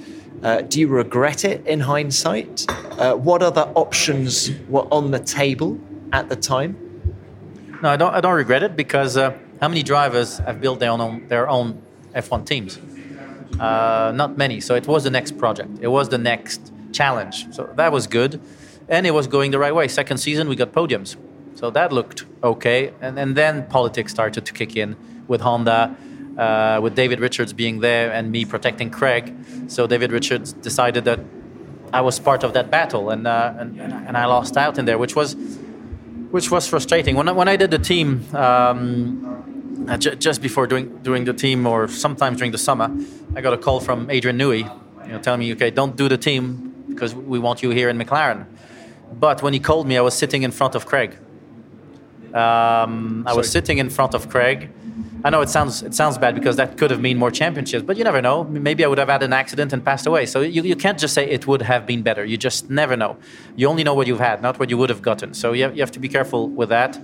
[0.43, 2.67] uh, do you regret it in hindsight?
[2.99, 5.81] Uh, what other options were on the table
[6.13, 6.77] at the time?
[7.83, 8.15] No, I don't.
[8.15, 11.83] I don't regret it because uh, how many drivers have built their own their own
[12.15, 12.79] F1 teams?
[13.59, 14.61] Uh, not many.
[14.61, 15.71] So it was the next project.
[15.81, 17.53] It was the next challenge.
[17.55, 18.41] So that was good,
[18.89, 19.89] and it was going the right way.
[19.89, 21.17] Second season, we got podiums,
[21.55, 22.93] so that looked okay.
[23.01, 24.97] And, and then politics started to kick in
[25.29, 25.95] with Honda,
[26.37, 29.35] uh, with David Richards being there and me protecting Craig.
[29.69, 31.21] So David Richards decided that
[31.93, 34.99] I was part of that battle, and uh, and, and I lost out in there,
[34.99, 35.37] which was
[36.31, 37.17] which was frustrating.
[37.17, 38.25] When I, when I did the team.
[38.35, 39.29] Um,
[39.89, 42.91] uh, j- just before doing doing the team, or sometimes during the summer,
[43.37, 44.63] I got a call from Adrian Newey,
[45.07, 47.99] you know, telling me, "Okay, don't do the team because we want you here in
[47.99, 48.47] McLaren."
[49.19, 51.17] But when he called me, I was sitting in front of Craig.
[52.35, 54.71] Um, I was sitting in front of Craig.
[55.25, 57.97] I know it sounds it sounds bad because that could have meant more championships, but
[57.97, 58.45] you never know.
[58.45, 60.27] Maybe I would have had an accident and passed away.
[60.27, 62.25] So you, you can't just say it would have been better.
[62.25, 63.17] You just never know.
[63.55, 65.33] You only know what you've had, not what you would have gotten.
[65.35, 66.99] So you have, you have to be careful with that.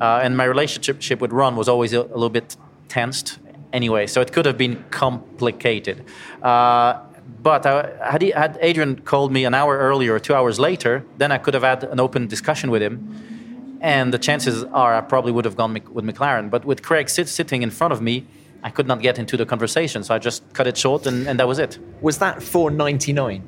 [0.00, 2.56] Uh, and my relationship with Ron was always a, a, little bit
[2.88, 3.38] tensed
[3.72, 6.04] anyway, so it could have been complicated.
[6.42, 7.00] Uh,
[7.42, 11.04] but I, had, he, had Adrian called me an hour earlier or two hours later,
[11.18, 13.78] then I could have had an open discussion with him.
[13.80, 16.48] And the chances are I probably would have gone with McLaren.
[16.50, 18.26] But with Craig sit, sitting in front of me,
[18.62, 20.02] I could not get into the conversation.
[20.04, 21.78] So I just cut it short and, and that was it.
[22.00, 23.42] Was that 499?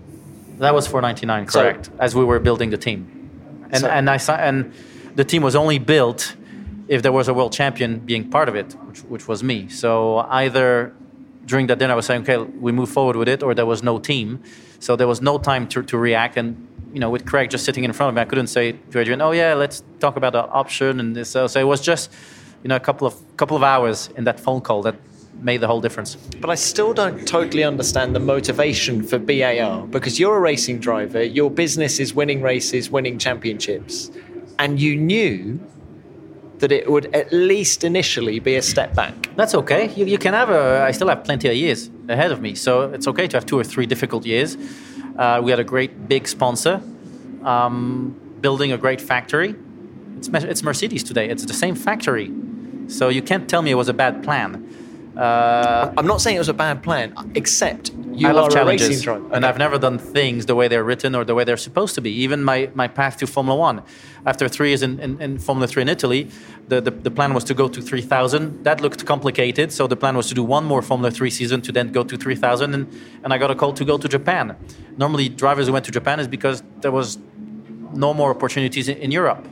[0.58, 1.90] That was for 99, So- correct.
[1.98, 3.30] as we were building the team.
[3.70, 4.74] And, So- and, I, and
[5.16, 6.36] the team was only built
[6.88, 9.68] if there was a world champion being part of it, which, which was me.
[9.68, 10.94] So either
[11.46, 13.82] during that dinner I was saying, okay, we move forward with it, or there was
[13.82, 14.42] no team.
[14.78, 16.36] So there was no time to, to react.
[16.36, 18.98] And, you know, with Craig just sitting in front of me, I couldn't say to
[19.00, 21.00] Adrian, oh, yeah, let's talk about the option.
[21.00, 21.26] And.
[21.26, 22.12] So, so it was just,
[22.62, 24.96] you know, a couple of, couple of hours in that phone call that
[25.40, 26.16] made the whole difference.
[26.40, 31.22] But I still don't totally understand the motivation for BAR because you're a racing driver,
[31.22, 34.10] your business is winning races, winning championships,
[34.58, 35.60] and you knew
[36.58, 39.14] that it would at least initially be a step back.
[39.36, 39.92] That's okay.
[39.94, 40.82] You, you can have a.
[40.82, 43.58] I still have plenty of years ahead of me, so it's okay to have two
[43.58, 44.56] or three difficult years.
[45.18, 46.80] Uh, we had a great big sponsor,
[47.42, 49.54] um, building a great factory.
[50.16, 51.28] It's, it's Mercedes today.
[51.28, 52.32] It's the same factory,
[52.88, 54.62] so you can't tell me it was a bad plan.
[55.16, 59.44] Uh, I'm not saying it was a bad plan, except you I love challenges, and.
[59.44, 62.10] I've never done things the way they're written or the way they're supposed to be.
[62.10, 63.82] Even my, my path to Formula One,
[64.24, 66.30] after three years in, in, in Formula Three in Italy,
[66.68, 68.64] the, the, the plan was to go to 3,000.
[68.64, 71.72] That looked complicated, so the plan was to do one more Formula Three season to
[71.72, 74.56] then go to 3,000, and, and I got a call to go to Japan.
[74.96, 77.18] Normally, drivers who went to Japan is because there was
[77.92, 79.46] no more opportunities in, in Europe.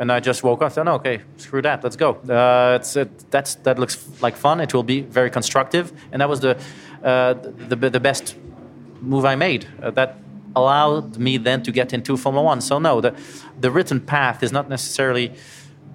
[0.00, 2.14] And I just woke up and said, no, okay, screw that, let's go.
[2.14, 4.58] Uh, it's, it, that's, that looks like fun.
[4.60, 5.92] It will be very constructive.
[6.10, 6.58] And that was the,
[7.02, 8.36] uh, the, the best
[9.00, 9.66] move I made.
[9.82, 10.16] Uh, that
[10.56, 12.60] allowed me then to get into Formula One.
[12.60, 13.14] So, no, the,
[13.60, 15.32] the written path is not necessarily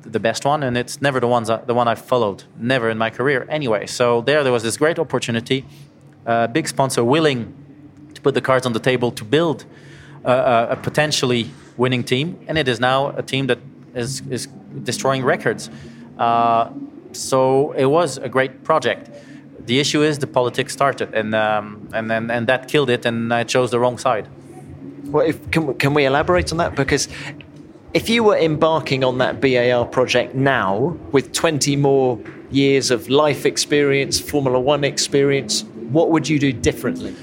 [0.02, 2.98] the best one, and it's never the, ones I, the one I've followed, never in
[2.98, 3.86] my career anyway.
[3.86, 5.66] So, there, there was this great opportunity,
[6.26, 7.54] a big sponsor willing
[8.14, 9.66] to put the cards on the table to build
[10.24, 13.60] a, a, a potentially winning team, and it is now a team that
[13.94, 14.48] is, is
[14.84, 15.70] destroying records.
[16.18, 16.70] Uh,
[17.12, 19.10] so it was a great project.
[19.66, 23.34] The issue is the politics started, and um, and, and and that killed it, and
[23.34, 24.28] I chose the wrong side.
[25.06, 26.76] Well, if, can, can we elaborate on that?
[26.76, 27.08] Because
[27.94, 32.20] if you were embarking on that BAR project now with 20 more
[32.52, 37.16] years of life experience, Formula One experience, what would you do differently?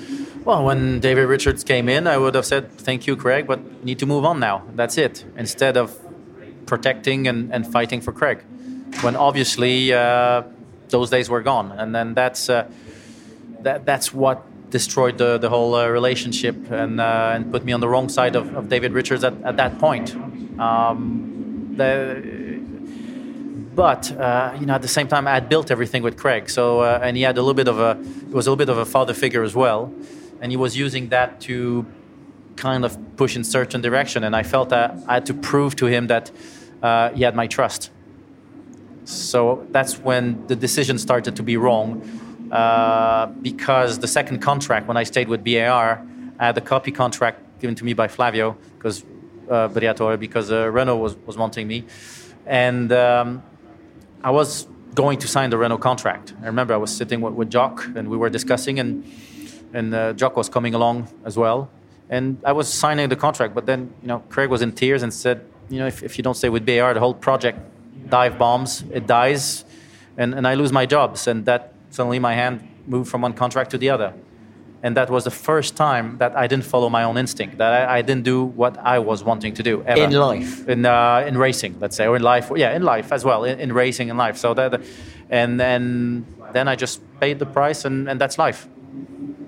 [0.44, 3.98] Well, when David Richards came in, I would have said, "Thank you, Craig, but need
[3.98, 4.62] to move on now.
[4.74, 5.96] That's it." Instead of
[6.66, 8.42] protecting and, and fighting for Craig,
[9.02, 10.42] when obviously uh,
[10.92, 12.70] those days were gone, and then that's uh,
[13.62, 14.38] that that's what
[14.70, 18.36] destroyed the, the whole uh, relationship and uh, and put me on the wrong side
[18.36, 20.14] of, of David Richards at, at that point.
[20.58, 22.60] Um, the,
[23.74, 26.50] but uh, you know, at the same time, I had built everything with Craig.
[26.50, 28.68] So, uh, and he had a little bit of a, he was a little bit
[28.68, 29.92] of a father figure as well,
[30.40, 31.86] and he was using that to
[32.56, 34.24] kind of push in certain direction.
[34.24, 36.30] And I felt that I had to prove to him that
[36.82, 37.90] uh, he had my trust.
[39.04, 42.02] So that's when the decision started to be wrong,
[42.52, 46.06] uh, because the second contract, when I stayed with BAR,
[46.38, 49.04] I had a copy contract given to me by Flavio, because
[49.48, 51.84] uh, Briatore, because uh, Renault was, was wanting me,
[52.46, 52.92] and.
[52.92, 53.42] Um,
[54.24, 56.34] I was going to sign the Renault contract.
[56.42, 59.04] I remember I was sitting with, with Jock and we were discussing, and
[59.74, 61.70] and uh, Jock was coming along as well.
[62.08, 65.12] And I was signing the contract, but then you know Craig was in tears and
[65.12, 67.58] said, you know, if, if you don't stay with BAR, the whole project
[68.20, 69.64] dive bombs, it dies,
[70.20, 71.26] and, and I lose my jobs.
[71.26, 74.12] And that suddenly my hand moved from one contract to the other.
[74.84, 77.98] And that was the first time that I didn't follow my own instinct, that I,
[77.98, 80.68] I didn't do what I was wanting to do ever In life?
[80.68, 82.50] in uh, in racing, let's say, or in life.
[82.56, 84.36] Yeah, in life as well, in, in racing and life.
[84.36, 84.82] So that,
[85.30, 88.60] and then then I just paid the price, and, and that's life.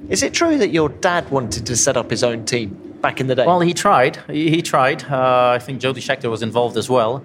[0.08, 2.68] Is it true that your dad wanted to set up his own team
[3.00, 3.46] back in the day?
[3.46, 4.14] Well, he tried.
[4.28, 5.02] He, he tried.
[5.02, 7.22] Uh, I think Jody Scheckter was involved as well.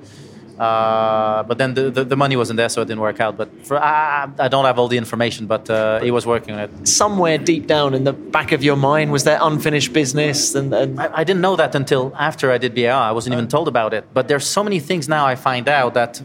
[0.60, 3.38] Uh, but then the, the, the money wasn't there, so it didn't work out.
[3.38, 6.60] But for, I, I don't have all the information, but uh, he was working on
[6.60, 6.88] it.
[6.88, 11.00] Somewhere deep down in the back of your mind was there unfinished business and, and
[11.00, 12.92] I, I didn't know that until after I did BAR.
[12.92, 14.04] I wasn't even told about it.
[14.14, 16.22] But there's so many things now I find out that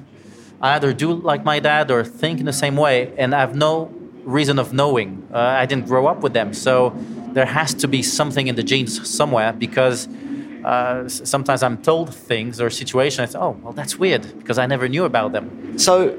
[0.61, 3.55] I either do like my dad or think in the same way, and I have
[3.55, 3.93] no
[4.25, 5.29] reason of knowing.
[5.33, 6.93] Uh, I didn't grow up with them, so
[7.35, 10.09] there has to be something in the genes somewhere because.
[10.65, 13.21] Uh, sometimes I'm told things or situations.
[13.31, 15.79] I say, "Oh, well, that's weird," because I never knew about them.
[15.79, 16.19] So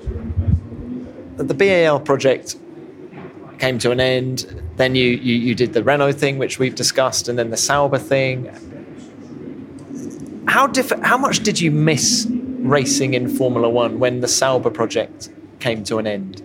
[1.37, 2.55] the BAR project
[3.59, 4.45] came to an end.
[4.77, 7.97] Then you, you, you did the Renault thing, which we've discussed, and then the Sauber
[7.97, 8.49] thing.
[10.47, 15.29] How diff- How much did you miss racing in Formula One when the Sauber project
[15.59, 16.41] came to an end?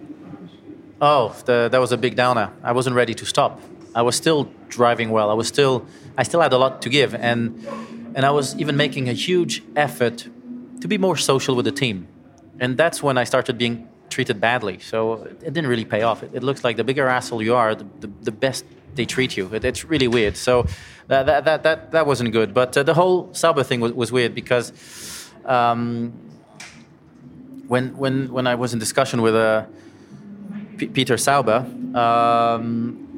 [1.01, 2.53] Oh, the, that was a big downer.
[2.63, 3.61] I wasn't ready to stop.
[3.95, 5.31] I was still driving well.
[5.31, 5.87] I was still,
[6.17, 7.67] I still had a lot to give, and
[8.15, 10.29] and I was even making a huge effort
[10.81, 12.09] to be more social with the team.
[12.59, 14.79] And that's when I started being treated badly.
[14.81, 16.23] So it didn't really pay off.
[16.23, 19.37] It, it looks like the bigger asshole you are, the, the, the best they treat
[19.37, 19.53] you.
[19.55, 20.37] It, it's really weird.
[20.37, 20.67] So
[21.07, 22.53] that that that that, that wasn't good.
[22.53, 24.73] But uh, the whole Sauber thing was, was weird because
[25.45, 26.13] um,
[27.69, 29.67] when when when I was in discussion with uh,
[30.77, 31.67] P- Peter Sauber.
[31.95, 33.10] Um,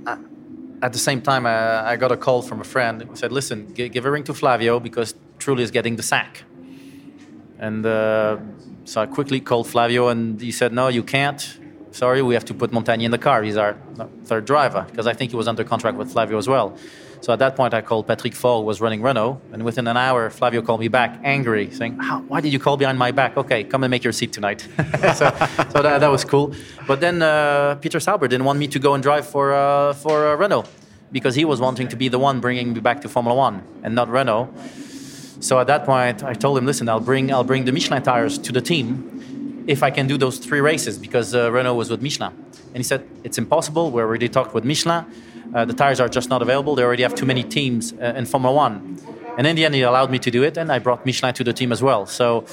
[0.82, 3.88] at the same time, I got a call from a friend who said, "Listen, g-
[3.88, 6.42] give a ring to Flavio because Trulli is getting the sack."
[7.58, 8.38] And uh,
[8.84, 11.58] so I quickly called Flavio, and he said, "No, you can't.
[11.92, 13.42] Sorry, we have to put Montagny in the car.
[13.42, 13.76] He's our
[14.24, 16.76] third driver because I think he was under contract with Flavio as well."
[17.22, 20.28] So at that point, I called Patrick Faure, was running Renault, and within an hour,
[20.28, 21.94] Flavio called me back, angry, saying,
[22.26, 23.36] "Why did you call behind my back?
[23.36, 24.60] Okay, come and make your seat tonight."
[25.20, 25.30] so,
[25.70, 26.52] so that, that, was cool.
[26.88, 30.26] But then uh, Peter Sauber didn't want me to go and drive for uh, for
[30.26, 30.66] uh, Renault
[31.12, 33.94] because he was wanting to be the one bringing me back to Formula One and
[33.94, 34.52] not Renault.
[35.38, 38.36] So at that point, I told him, "Listen, I'll bring I'll bring the Michelin tires
[38.38, 42.02] to the team if I can do those three races because uh, Renault was with
[42.02, 42.32] Michelin."
[42.74, 43.92] And he said, "It's impossible.
[43.92, 45.04] We already talked with Michelin."
[45.54, 46.74] Uh, the tires are just not available.
[46.74, 48.98] They already have too many teams uh, in Formula One.
[49.36, 51.44] And in the end, he allowed me to do it, and I brought Michelin to
[51.44, 52.06] the team as well.
[52.06, 52.44] So,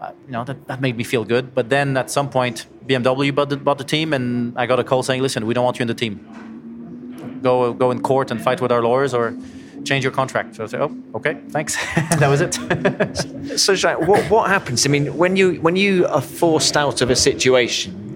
[0.00, 1.54] uh, you know, that, that made me feel good.
[1.54, 4.84] But then at some point, BMW bought the, bought the team, and I got a
[4.84, 7.40] call saying, listen, we don't want you in the team.
[7.42, 9.36] Go, go in court and fight with our lawyers or
[9.84, 10.56] change your contract.
[10.56, 11.76] So I said, oh, okay, thanks.
[11.94, 13.58] that was it.
[13.58, 14.86] so, Jacques, what, what happens?
[14.86, 18.09] I mean, when you, when you are forced out of a situation,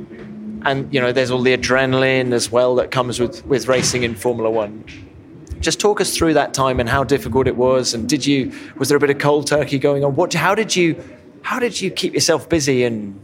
[0.64, 4.14] and you know there's all the adrenaline as well that comes with with racing in
[4.14, 4.85] Formula One.
[5.61, 8.88] Just talk us through that time and how difficult it was, and did you was
[8.88, 10.14] there a bit of cold turkey going on?
[10.14, 11.03] What how did you
[11.42, 13.20] how did you keep yourself busy and?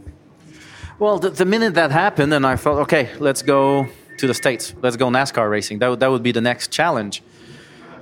[0.99, 4.73] Well, the, the minute that happened, and I felt okay, let's go to the states.
[4.81, 5.79] Let's go NASCAR racing.
[5.79, 7.23] That would, that would be the next challenge.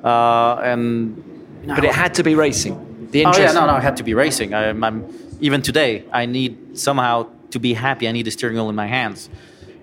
[0.04, 3.08] Uh, and but it had to be racing.
[3.12, 3.40] The interest.
[3.40, 4.54] Oh yeah, no, no, it had to be racing.
[4.54, 5.06] I, I'm
[5.40, 6.04] even today.
[6.12, 9.30] I need somehow to be happy, I need the steering wheel in my hands.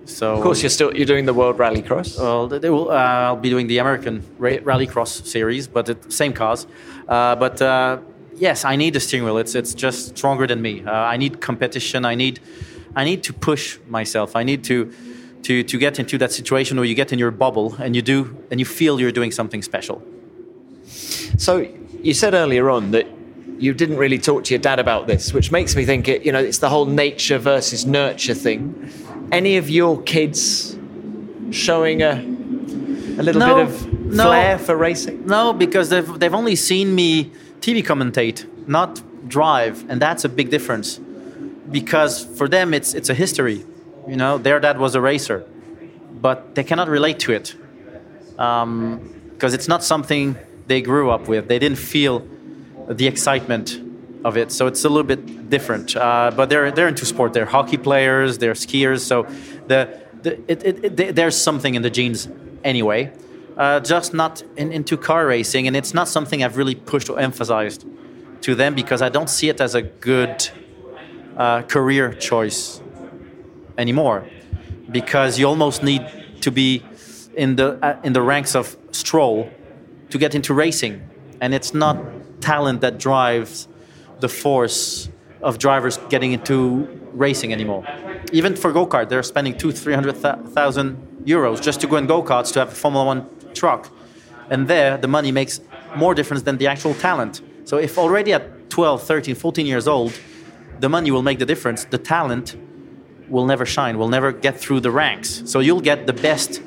[0.05, 2.17] So of course, you're still you're doing the World Rallycross.
[2.17, 6.65] Well, they will, uh, I'll be doing the American Rallycross series, but the same cars.
[7.07, 7.99] Uh, but uh,
[8.35, 9.37] yes, I need the steering wheel.
[9.37, 10.83] It's it's just stronger than me.
[10.85, 12.05] Uh, I need competition.
[12.05, 12.39] I need
[12.95, 14.35] I need to push myself.
[14.35, 14.91] I need to
[15.43, 18.35] to to get into that situation where you get in your bubble and you do
[18.49, 20.01] and you feel you're doing something special.
[21.37, 21.67] So
[22.01, 23.07] you said earlier on that
[23.59, 26.31] you didn't really talk to your dad about this, which makes me think it, you
[26.31, 28.89] know, it's the whole nature versus nurture thing.
[29.31, 30.77] Any of your kids
[31.51, 32.23] showing a
[33.19, 33.79] a little no, bit of
[34.13, 35.25] flair no, for racing?
[35.25, 40.49] No, because they've they've only seen me TV commentate, not drive, and that's a big
[40.49, 40.99] difference.
[41.69, 43.65] Because for them, it's it's a history.
[44.07, 45.45] You know, their dad was a racer,
[46.21, 47.55] but they cannot relate to it
[48.37, 51.47] because um, it's not something they grew up with.
[51.47, 52.25] They didn't feel
[52.87, 53.81] the excitement
[54.23, 54.51] of it.
[54.51, 55.95] So it's a little bit different.
[55.95, 57.33] Uh, but they're they're into sport.
[57.33, 58.37] They're hockey players.
[58.37, 59.01] They're skiers.
[59.01, 59.23] So
[59.67, 62.27] the, the it, it, it, there's something in the genes
[62.63, 63.11] anyway.
[63.57, 67.19] Uh, just not in, into car racing, and it's not something I've really pushed or
[67.19, 67.85] emphasized
[68.41, 70.47] to them because I don't see it as a good
[71.35, 72.81] uh, career choice
[73.77, 74.27] anymore.
[74.91, 76.05] Because you almost need
[76.41, 76.83] to be
[77.35, 79.49] in the uh, in the ranks of Stroll
[80.11, 81.01] to get into racing,
[81.41, 81.97] and it's not
[82.39, 83.67] talent that drives
[84.19, 85.09] the force
[85.41, 87.85] of drivers getting into racing anymore.
[88.31, 92.07] Even for go kart, they're spending two, three hundred thousand euros just to go in
[92.07, 93.91] go karts to have a Formula One truck,
[94.49, 95.61] and there the money makes
[95.95, 97.41] more difference than the actual talent.
[97.65, 100.13] So if already at 12, 13, 14 years old,
[100.79, 102.55] the money will make the difference, the talent
[103.29, 105.43] will never shine, will never get through the ranks.
[105.45, 106.61] So you'll get the best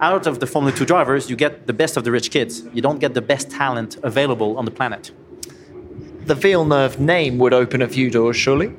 [0.00, 2.62] out of the Formula 2 drivers, you get the best of the rich kids.
[2.72, 5.10] You don't get the best talent available on the planet.
[6.24, 8.74] The Villeneuve name would open a few doors, surely?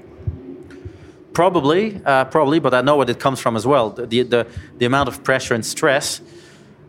[1.34, 4.86] Probably, uh, probably, but I know what it comes from as well the, the, the
[4.86, 6.22] amount of pressure and stress.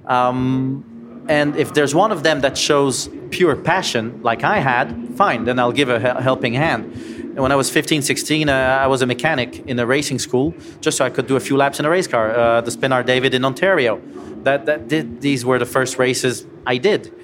[0.07, 5.45] Um, and if there's one of them that shows pure passion, like I had, fine,
[5.45, 9.07] then I'll give a helping hand when I was 15, 16, uh, I was a
[9.07, 11.91] mechanic in a racing school just so I could do a few laps in a
[11.91, 14.01] race car, uh, the Spenard David in Ontario.
[14.43, 17.15] That, that did, these were the first races I did.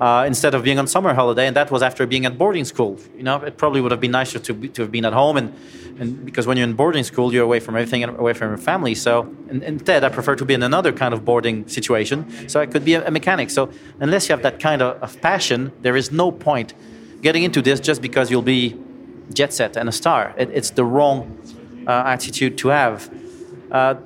[0.00, 3.00] Uh, instead of being on summer holiday, and that was after being at boarding school.
[3.16, 5.38] You know, it probably would have been nicer to, be, to have been at home,
[5.38, 5.54] and,
[5.98, 8.58] and because when you're in boarding school, you're away from everything and away from your
[8.58, 8.94] family.
[8.94, 12.66] So in, instead, I prefer to be in another kind of boarding situation, so I
[12.66, 13.48] could be a, a mechanic.
[13.48, 16.74] So unless you have that kind of, of passion, there is no point
[17.22, 18.76] getting into this just because you'll be
[19.32, 20.34] jet set and a star.
[20.36, 21.38] It, it's the wrong
[21.86, 23.10] uh, attitude to have.
[23.70, 23.96] Uh,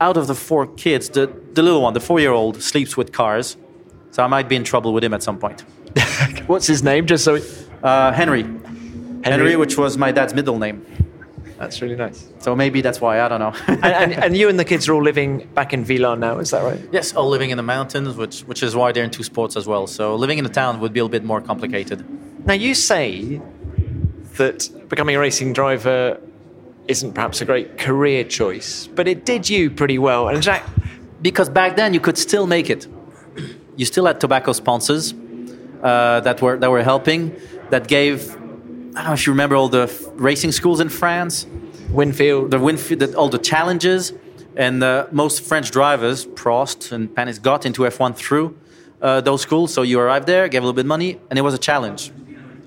[0.00, 3.12] out of the four kids, the, the little one, the four year old, sleeps with
[3.12, 3.56] cars.
[4.12, 5.60] So I might be in trouble with him at some point.
[6.46, 7.06] What's his name?
[7.06, 7.38] Just so.
[7.82, 8.42] Uh, Henry.
[8.42, 9.22] Henry.
[9.24, 10.84] Henry, which was my dad's middle name.
[11.58, 12.26] That's really nice.
[12.38, 13.52] So maybe that's why I don't know.
[13.66, 16.50] and, and, and, you and the kids are all living back in Villars now, is
[16.52, 16.80] that right?
[16.90, 19.86] Yes, all living in the mountains, which which is why they're into sports as well.
[19.86, 22.02] So living in the town would be a bit more complicated.
[22.46, 23.42] Now you say
[24.40, 26.20] that becoming a racing driver
[26.88, 30.28] isn't perhaps a great career choice, but it did you pretty well.
[30.28, 30.68] And Jacques,
[31.22, 32.86] because back then you could still make it.
[33.76, 35.14] You still had tobacco sponsors
[35.82, 37.36] uh, that were that were helping,
[37.70, 38.36] that gave
[38.96, 39.86] I don't know if you remember all the
[40.16, 41.46] racing schools in France,
[41.90, 44.12] Winfield, the Winfield, the, all the challenges,
[44.56, 48.58] and uh, most French drivers, Prost and Panis, got into F1 through
[49.00, 49.72] uh, those schools.
[49.72, 52.10] So you arrived there, gave a little bit of money, and it was a challenge,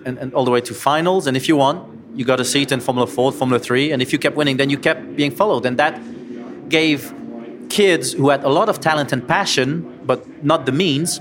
[0.06, 1.28] and, and, all the way to finals.
[1.28, 1.76] And if you won,
[2.16, 4.70] you got a seat in Formula 4, Formula 3, and if you kept winning, then
[4.70, 6.00] you kept being followed, and that
[6.70, 7.14] gave
[7.70, 11.20] kids who had a lot of talent and passion, but not the means,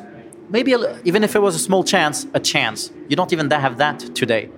[0.51, 2.91] maybe a, even if it was a small chance, a chance.
[3.09, 4.51] You don't even have that today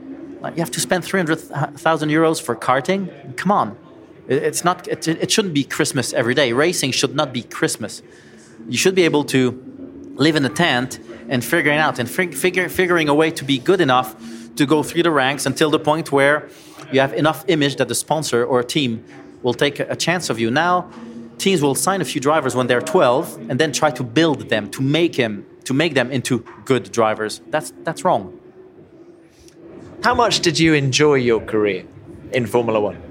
[0.51, 3.37] you have to spend 300,000 euros for karting?
[3.37, 3.77] Come on.
[4.29, 6.53] It's not, it, it shouldn't be Christmas every day.
[6.53, 8.03] Racing should not be Christmas.
[8.68, 9.62] You should be able to
[10.14, 10.99] live in a tent
[11.29, 14.14] and figuring out and figure, figuring a way to be good enough
[14.57, 16.49] to go through the ranks until the point where
[16.93, 19.05] you have enough image that the sponsor or team
[19.43, 20.51] will take a chance of you.
[20.51, 20.91] Now,
[21.39, 24.70] teams will sign a few drivers when they're 12 and then try to build them
[24.70, 27.41] to make him to make them into good drivers.
[27.49, 28.39] That's that's wrong.
[30.03, 31.85] How much did you enjoy your career
[32.33, 33.04] in Formula One?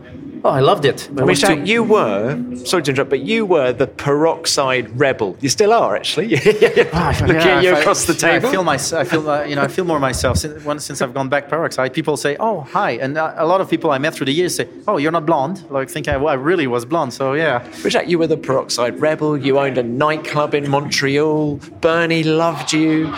[0.46, 1.10] Oh, I loved it.
[1.18, 1.64] I mean, too...
[1.64, 5.38] you were, sorry to interrupt, but you were the peroxide rebel.
[5.40, 6.36] You still are, actually.
[6.38, 8.44] oh, Looking yeah, at you across I, the table.
[8.44, 11.02] Yeah, I feel my, I feel, uh, you know, I feel more myself since, since
[11.02, 11.94] I've gone back peroxide.
[11.94, 14.56] People say, "Oh, hi," and uh, a lot of people I met through the years
[14.56, 17.14] say, "Oh, you're not blonde." Like, think I, I really was blonde.
[17.14, 17.66] So yeah.
[17.82, 19.38] But you were the peroxide rebel.
[19.38, 21.56] You owned a nightclub in Montreal.
[21.80, 23.14] Bernie loved you.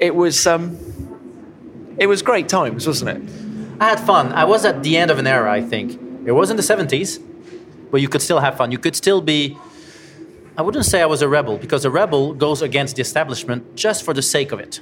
[0.00, 0.76] It was um,
[1.96, 3.80] it was great times, wasn't it?
[3.80, 4.32] I had fun.
[4.32, 6.03] I was at the end of an era, I think.
[6.24, 7.20] It was in the 70s,
[7.90, 8.72] but you could still have fun.
[8.72, 9.58] You could still be.
[10.56, 14.04] I wouldn't say I was a rebel, because a rebel goes against the establishment just
[14.04, 14.80] for the sake of it,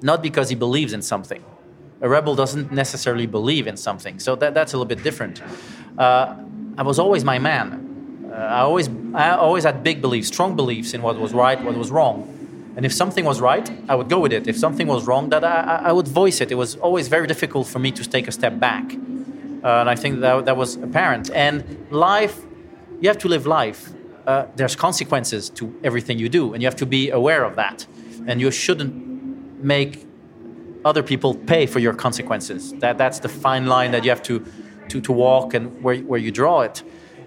[0.00, 1.44] not because he believes in something.
[2.00, 5.42] A rebel doesn't necessarily believe in something, so that, that's a little bit different.
[5.98, 6.36] Uh,
[6.76, 8.30] I was always my man.
[8.32, 11.74] Uh, I, always, I always had big beliefs, strong beliefs in what was right, what
[11.74, 12.32] was wrong.
[12.76, 14.46] And if something was right, I would go with it.
[14.46, 16.52] If something was wrong, that I, I would voice it.
[16.52, 18.94] It was always very difficult for me to take a step back.
[19.62, 21.30] Uh, and I think that, that was apparent.
[21.30, 22.40] And life,
[23.00, 23.90] you have to live life.
[24.26, 27.86] Uh, there's consequences to everything you do, and you have to be aware of that.
[28.26, 30.06] And you shouldn't make
[30.84, 32.72] other people pay for your consequences.
[32.74, 34.44] That, that's the fine line that you have to,
[34.88, 36.82] to, to walk and where, where you draw it.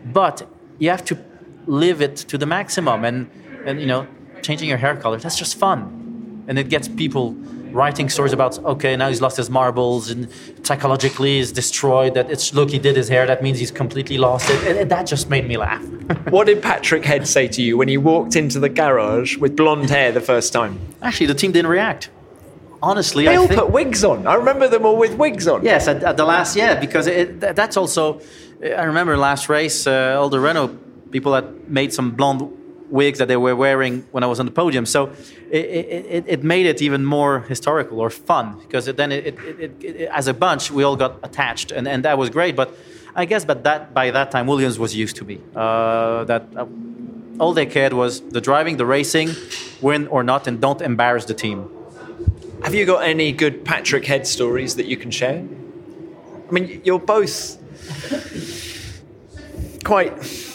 [0.06, 0.48] But
[0.80, 1.18] you have to
[1.66, 3.04] live it to the maximum.
[3.04, 3.30] And,
[3.66, 4.08] and you know,
[4.42, 6.46] changing your hair color, that's just fun.
[6.48, 7.36] And it gets people
[7.74, 10.30] writing stories about, okay, now he's lost his marbles and
[10.64, 12.14] psychologically he's destroyed.
[12.14, 14.68] That it's, look, he did his hair, that means he's completely lost it.
[14.68, 15.84] And, and that just made me laugh.
[16.30, 19.90] what did Patrick Head say to you when you walked into the garage with blonde
[19.90, 20.80] hair the first time?
[21.02, 22.10] Actually, the team didn't react.
[22.84, 24.26] Honestly, they I all think, put wigs on.
[24.26, 25.64] I remember them all with wigs on.
[25.64, 28.22] Yes, at, at the last, yeah, because it, that's also.
[28.64, 30.78] I remember last race, uh, all the Renault
[31.12, 32.42] people had made some blonde
[32.92, 34.86] wigs that they were wearing when I was on the podium.
[34.86, 35.12] So
[35.50, 40.28] it, it, it made it even more historical or fun because then it, it, as
[40.28, 42.56] a bunch we all got attached and, and that was great.
[42.56, 42.78] But
[43.16, 45.40] I guess but that by that time Williams was used to me.
[45.56, 46.66] Uh, that uh,
[47.40, 49.30] all they cared was the driving, the racing,
[49.82, 51.70] win or not, and don't embarrass the team.
[52.64, 55.44] Have you got any good Patrick Head stories that you can share?
[56.48, 57.58] I mean, you're both
[59.84, 60.14] quite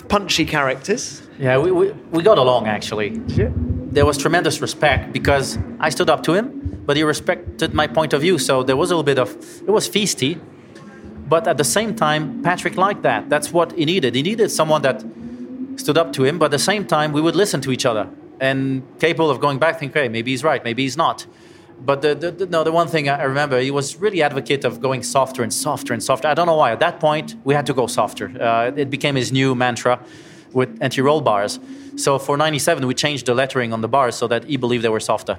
[0.08, 1.25] punchy characters.
[1.38, 3.20] Yeah, we, we, we got along actually.
[3.28, 3.50] Yeah.
[3.52, 8.12] There was tremendous respect because I stood up to him, but he respected my point
[8.12, 8.38] of view.
[8.38, 10.40] So there was a little bit of, it was feisty.
[11.28, 13.28] But at the same time, Patrick liked that.
[13.28, 14.14] That's what he needed.
[14.14, 15.04] He needed someone that
[15.76, 18.08] stood up to him, but at the same time, we would listen to each other
[18.40, 21.26] and capable of going back, think, hey, maybe he's right, maybe he's not.
[21.80, 24.80] But the, the, the, no, the one thing I remember, he was really advocate of
[24.80, 26.28] going softer and softer and softer.
[26.28, 26.72] I don't know why.
[26.72, 28.30] At that point, we had to go softer.
[28.40, 30.00] Uh, it became his new mantra
[30.56, 31.60] with anti-roll bars.
[31.96, 34.88] So for 97, we changed the lettering on the bars so that he believed they
[34.88, 35.38] were softer.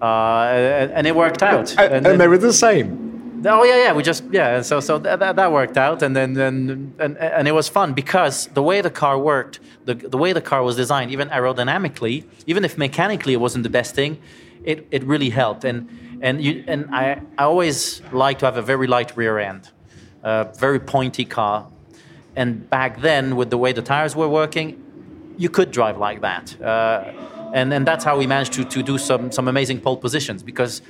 [0.00, 1.70] Uh, and it worked out.
[1.78, 3.10] And, and, and they were the same.
[3.44, 3.92] Oh yeah, yeah.
[3.92, 4.62] We just yeah.
[4.62, 8.46] So so that, that, worked out, and then and, and and it was fun because
[8.58, 12.64] the way the car worked, the the way the car was designed, even aerodynamically, even
[12.64, 14.18] if mechanically it wasn't the best thing,
[14.62, 15.64] it it really helped.
[15.64, 15.88] And
[16.22, 19.70] and you and I I always like to have a very light rear end,
[20.22, 21.66] a very pointy car,
[22.36, 24.82] and back then, with the way the tires were working,
[25.36, 26.60] you could drive like that.
[26.60, 27.04] Uh,
[27.52, 30.82] and, and that's how we managed to, to do some, some amazing pole positions because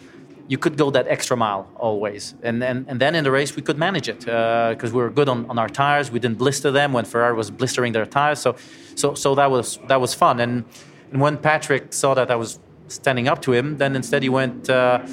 [0.49, 2.35] you could go that extra mile always.
[2.43, 5.11] And, and, and then in the race, we could manage it because uh, we were
[5.11, 6.11] good on, on our tires.
[6.11, 8.39] We didn't blister them when Ferrari was blistering their tires.
[8.41, 8.57] So,
[8.95, 10.41] so, so that, was, that was fun.
[10.41, 10.65] And,
[11.11, 14.69] and when Patrick saw that I was standing up to him, then instead he went
[14.69, 15.05] uh,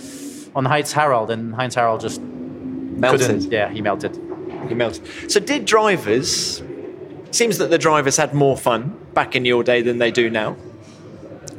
[0.56, 3.44] on Heinz Harald, and Heinz Harald just melted.
[3.52, 4.29] Yeah, he melted.
[4.68, 5.32] He melted.
[5.32, 6.64] So, did drivers?
[7.32, 10.58] Seems that the drivers had more fun back in your day than they do now.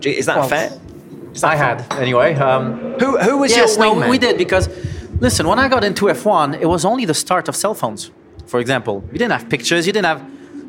[0.03, 0.81] Is that well, fair?
[1.43, 2.35] I had anyway.
[2.35, 4.69] Um, who who was yes, your no, we did because
[5.21, 8.11] listen, when I got into F1, it was only the start of cell phones.
[8.47, 10.23] For example, you didn't have pictures, you didn't have.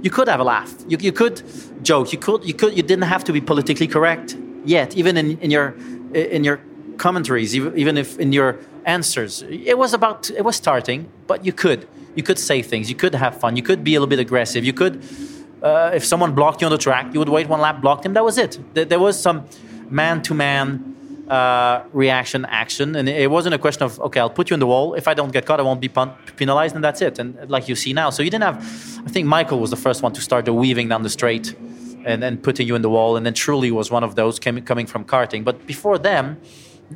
[0.03, 0.73] You could have a laugh.
[0.87, 1.41] You, you could
[1.83, 2.11] joke.
[2.11, 4.95] You could you could you didn't have to be politically correct yet.
[4.95, 5.75] Even in, in your
[6.13, 6.59] in your
[6.97, 11.09] commentaries, even if in your answers, it was about it was starting.
[11.27, 12.89] But you could you could say things.
[12.89, 13.55] You could have fun.
[13.55, 14.63] You could be a little bit aggressive.
[14.65, 15.03] You could.
[15.61, 18.13] Uh, if someone blocked you on the track, you would wait one lap, block him.
[18.13, 18.59] That was it.
[18.73, 19.45] There was some
[19.89, 20.91] man to man
[21.93, 24.93] reaction action and it wasn't a question of okay i'll put you in the wall
[24.95, 25.89] if i don't get caught i won't be
[26.35, 28.57] penalized and that's it and like you see now so you didn't have
[29.05, 31.55] i think michael was the first one to start the weaving down the straight
[32.03, 34.61] and then putting you in the wall and then Trulli was one of those came,
[34.63, 36.37] coming from karting but before them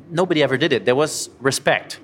[0.10, 2.00] nobody ever did it there was respect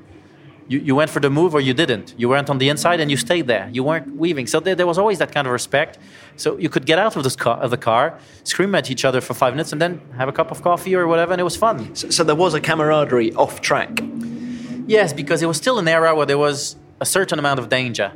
[0.72, 2.16] you, you went for the move or you didn't.
[2.18, 3.70] You weren't on the inside and you stayed there.
[3.74, 4.48] You weren't weaving.
[4.48, 5.98] So there, there was always that kind of respect.
[6.38, 9.20] So you could get out of, this car, of the car, scream at each other
[9.20, 11.58] for five minutes, and then have a cup of coffee or whatever, and it was
[11.58, 11.94] fun.
[11.94, 14.00] So, so there was a camaraderie off track.
[14.88, 18.14] Yes, because it was still an era where there was a certain amount of danger.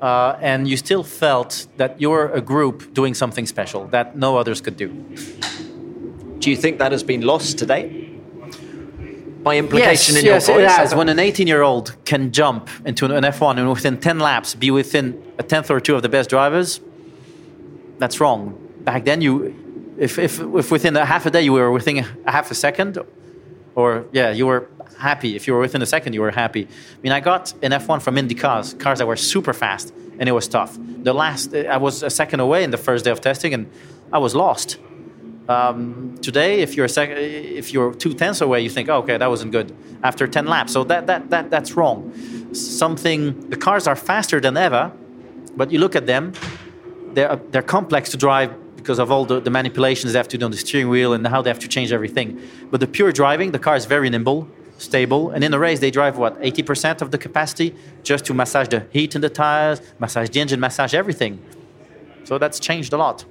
[0.00, 4.38] Uh, and you still felt that you were a group doing something special that no
[4.38, 4.88] others could do.
[6.38, 8.17] Do you think that has been lost today?
[9.42, 10.64] By implication yes, in yes, your voice?
[10.64, 10.94] It has.
[10.94, 14.70] When an 18 year old can jump into an F1 and within 10 laps be
[14.70, 16.80] within a tenth or two of the best drivers,
[17.98, 18.58] that's wrong.
[18.80, 22.30] Back then, you, if, if, if within a half a day you were within a
[22.30, 22.98] half a second,
[23.74, 24.68] or yeah, you were
[24.98, 25.36] happy.
[25.36, 26.64] If you were within a second, you were happy.
[26.64, 30.28] I mean, I got an F1 from Indy cars, cars that were super fast, and
[30.28, 30.76] it was tough.
[30.78, 33.70] The last, I was a second away in the first day of testing, and
[34.12, 34.78] I was lost.
[35.48, 39.30] Um, today, if you're sec- if you're two tenths away, you think, oh, okay, that
[39.30, 40.72] wasn't good after ten laps.
[40.72, 42.12] So that that that that's wrong.
[42.54, 44.92] Something the cars are faster than ever,
[45.56, 46.34] but you look at them,
[47.14, 50.44] they're they're complex to drive because of all the, the manipulations they have to do
[50.44, 52.40] on the steering wheel and how they have to change everything.
[52.70, 55.90] But the pure driving, the car is very nimble, stable, and in the race they
[55.90, 60.28] drive what 80% of the capacity just to massage the heat in the tires, massage
[60.30, 61.42] the engine, massage everything.
[62.24, 63.24] So that's changed a lot.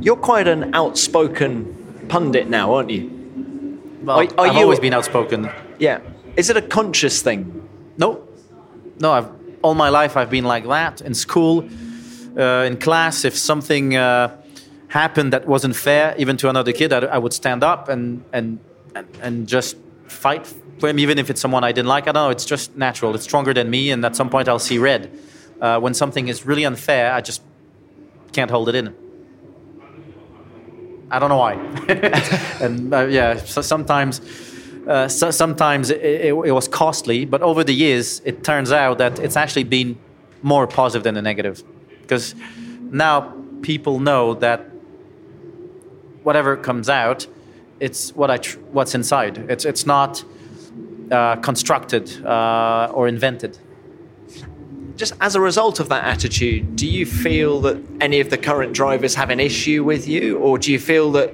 [0.00, 3.10] You're quite an outspoken pundit now, aren't you?
[4.02, 5.50] Well, are, are I've you, always been outspoken.
[5.78, 6.00] Yeah.
[6.36, 7.68] Is it a conscious thing?
[7.96, 8.26] No.
[9.00, 9.28] No, I've,
[9.62, 11.00] all my life I've been like that.
[11.00, 11.68] In school,
[12.36, 14.36] uh, in class, if something uh,
[14.88, 18.60] happened that wasn't fair, even to another kid, I, I would stand up and, and,
[18.94, 19.76] and, and just
[20.06, 20.46] fight
[20.78, 22.04] for him, even if it's someone I didn't like.
[22.04, 23.14] I don't know, it's just natural.
[23.14, 25.10] It's stronger than me, and at some point I'll see red.
[25.60, 27.42] Uh, when something is really unfair, I just
[28.32, 28.94] can't hold it in.
[31.10, 31.54] I don't know why.
[32.60, 34.20] and uh, yeah, so sometimes.
[34.86, 38.98] Uh, so sometimes it, it, it, was costly, but over the years, it turns out
[38.98, 39.98] that it's actually been
[40.42, 41.64] more positive than the negative.
[42.02, 42.36] Because
[42.92, 44.60] now people know that
[46.22, 47.26] whatever comes out,
[47.80, 48.38] it's what I
[48.70, 49.38] what's inside.
[49.50, 50.24] It's, it's not
[51.10, 53.58] uh, constructed uh, or invented
[54.96, 58.72] just as a result of that attitude, do you feel that any of the current
[58.72, 61.32] drivers have an issue with you, or do you feel that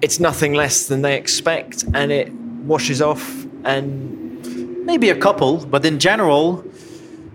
[0.00, 5.84] it's nothing less than they expect and it washes off and maybe a couple, but
[5.84, 6.64] in general,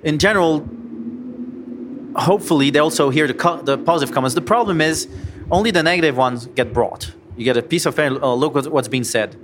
[0.04, 0.68] in general,
[2.16, 4.36] hopefully they also hear the, co- the positive comments.
[4.36, 5.08] The problem is
[5.52, 7.14] only the negative ones get brought.
[7.38, 9.36] You get a piece of oh, look what's being said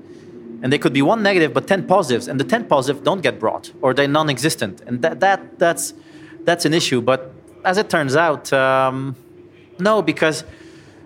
[0.64, 2.28] and they could be one negative but 10 positives.
[2.28, 4.82] And the 10 positive don't get brought or they're non-existent.
[4.88, 5.94] And that, that that's
[6.46, 7.02] that's an issue.
[7.02, 7.32] But
[7.66, 9.16] as it turns out um,
[9.78, 10.46] no because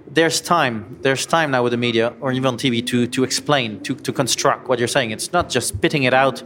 [0.09, 0.99] there's time.
[1.01, 4.13] There's time now with the media or even on tv to, to explain to, to
[4.13, 5.11] construct what you're saying.
[5.11, 6.43] It's not just spitting it out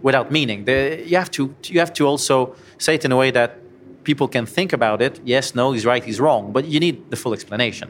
[0.00, 0.64] without meaning.
[0.64, 3.58] The, you have to you have to also say it in a way that
[4.04, 5.20] people can think about it.
[5.24, 6.52] Yes no he's right he's wrong.
[6.52, 7.88] But you need the full explanation.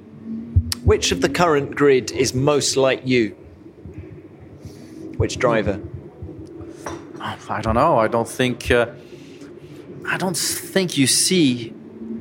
[0.84, 3.36] Which of the current grid is most like you
[5.16, 5.80] which driver?
[7.48, 7.98] I don't know.
[7.98, 8.70] I don't think.
[8.70, 8.86] Uh,
[10.06, 11.72] I don't think you see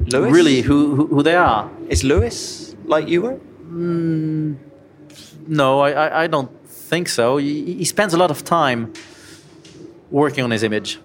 [0.08, 0.32] Lewis?
[0.32, 1.70] really who, who, who they are.
[1.90, 3.40] Is Lewis like you were?
[3.68, 4.58] Mm,
[5.48, 7.38] no, I, I, I, don't think so.
[7.38, 8.94] He, he spends a lot of time
[10.12, 11.00] working on his image.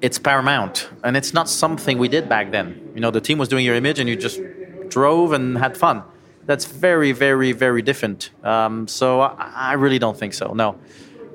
[0.00, 2.92] It's paramount, and it's not something we did back then.
[2.94, 4.40] You know, the team was doing your image, and you just
[4.88, 6.02] drove and had fun
[6.50, 8.30] that's very, very, very different.
[8.42, 10.52] Um, so I, I, really don't think so.
[10.52, 10.76] No.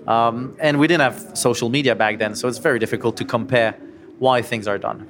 [0.06, 3.72] Um, and we didn't have social media back then, so it's very difficult to compare
[4.20, 5.08] why things are done.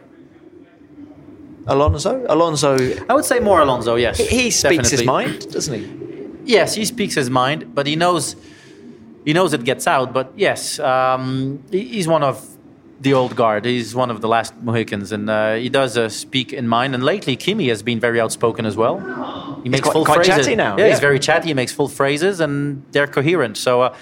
[1.66, 2.78] Alonso, Alonso.
[3.10, 3.95] I would say more Alonso.
[3.95, 6.51] Yes, he, he speaks his mind, doesn't he?
[6.53, 8.36] Yes, he speaks his mind, but he knows
[9.26, 10.14] he knows it gets out.
[10.14, 12.47] But yes, um, he's one of
[13.00, 13.66] the old guard.
[13.66, 16.96] He's one of the last Mohicans, and uh, he does uh, speak in mind.
[16.96, 19.00] And lately, Kimi has been very outspoken as well.
[19.64, 20.46] He makes he's full quite phrases.
[20.46, 20.78] chatty now.
[20.78, 21.50] Yeah, yeah, he's very chatty.
[21.50, 23.58] He makes full phrases, and they're coherent.
[23.58, 23.96] So, uh,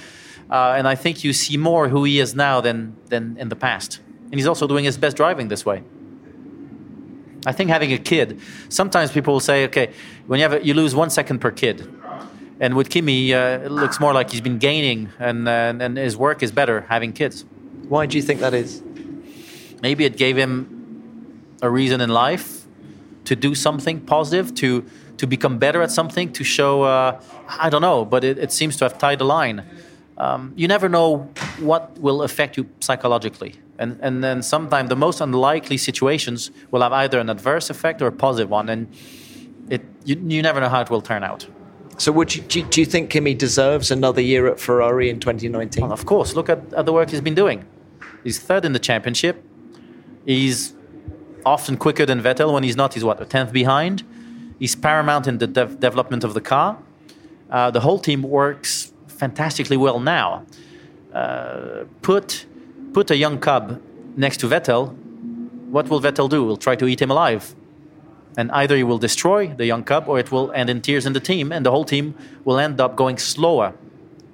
[0.50, 3.56] uh, and I think you see more who he is now than than in the
[3.56, 4.00] past.
[4.26, 5.84] And he's also doing his best driving this way.
[7.46, 8.40] I think having a kid.
[8.70, 9.92] Sometimes people will say, okay,
[10.28, 11.88] when you have a, you lose one second per kid.
[12.60, 16.16] And with Kimi, uh, it looks more like he's been gaining, and, uh, and his
[16.16, 17.46] work is better having kids.
[17.94, 18.82] Why do you think that is?
[19.84, 20.52] Maybe it gave him
[21.62, 22.66] a reason in life
[23.26, 24.84] to do something positive, to
[25.18, 26.82] to become better at something, to show.
[26.82, 29.64] Uh, I don't know, but it, it, seems to have tied the line.
[30.18, 31.30] Um, you never know
[31.60, 36.94] what will affect you psychologically, and and then sometimes the most unlikely situations will have
[36.94, 38.88] either an adverse effect or a positive one, and
[39.70, 41.46] it you, you never know how it will turn out.
[42.00, 45.84] So, would you, do, you think Kimi deserves another year at Ferrari in 2019?
[45.84, 46.34] Well, of course.
[46.34, 47.64] Look at, at the work he's been doing.
[48.24, 49.44] He's third in the championship.
[50.26, 50.74] He's
[51.46, 52.54] often quicker than Vettel.
[52.54, 54.04] When he's not, he's what, a tenth behind.
[54.60, 56.78] He's paramount in the dev- development of the car.
[57.50, 60.46] Uh, the whole team works fantastically well now.
[61.14, 62.46] Uh, put
[62.94, 63.82] put a young cub
[64.16, 64.96] next to Vettel.
[65.70, 66.44] What will Vettel do?
[66.44, 67.56] Will try to eat him alive.
[68.38, 71.14] And either he will destroy the young cub or it will end in tears in
[71.14, 72.16] the team, and the whole team
[72.46, 73.74] will end up going slower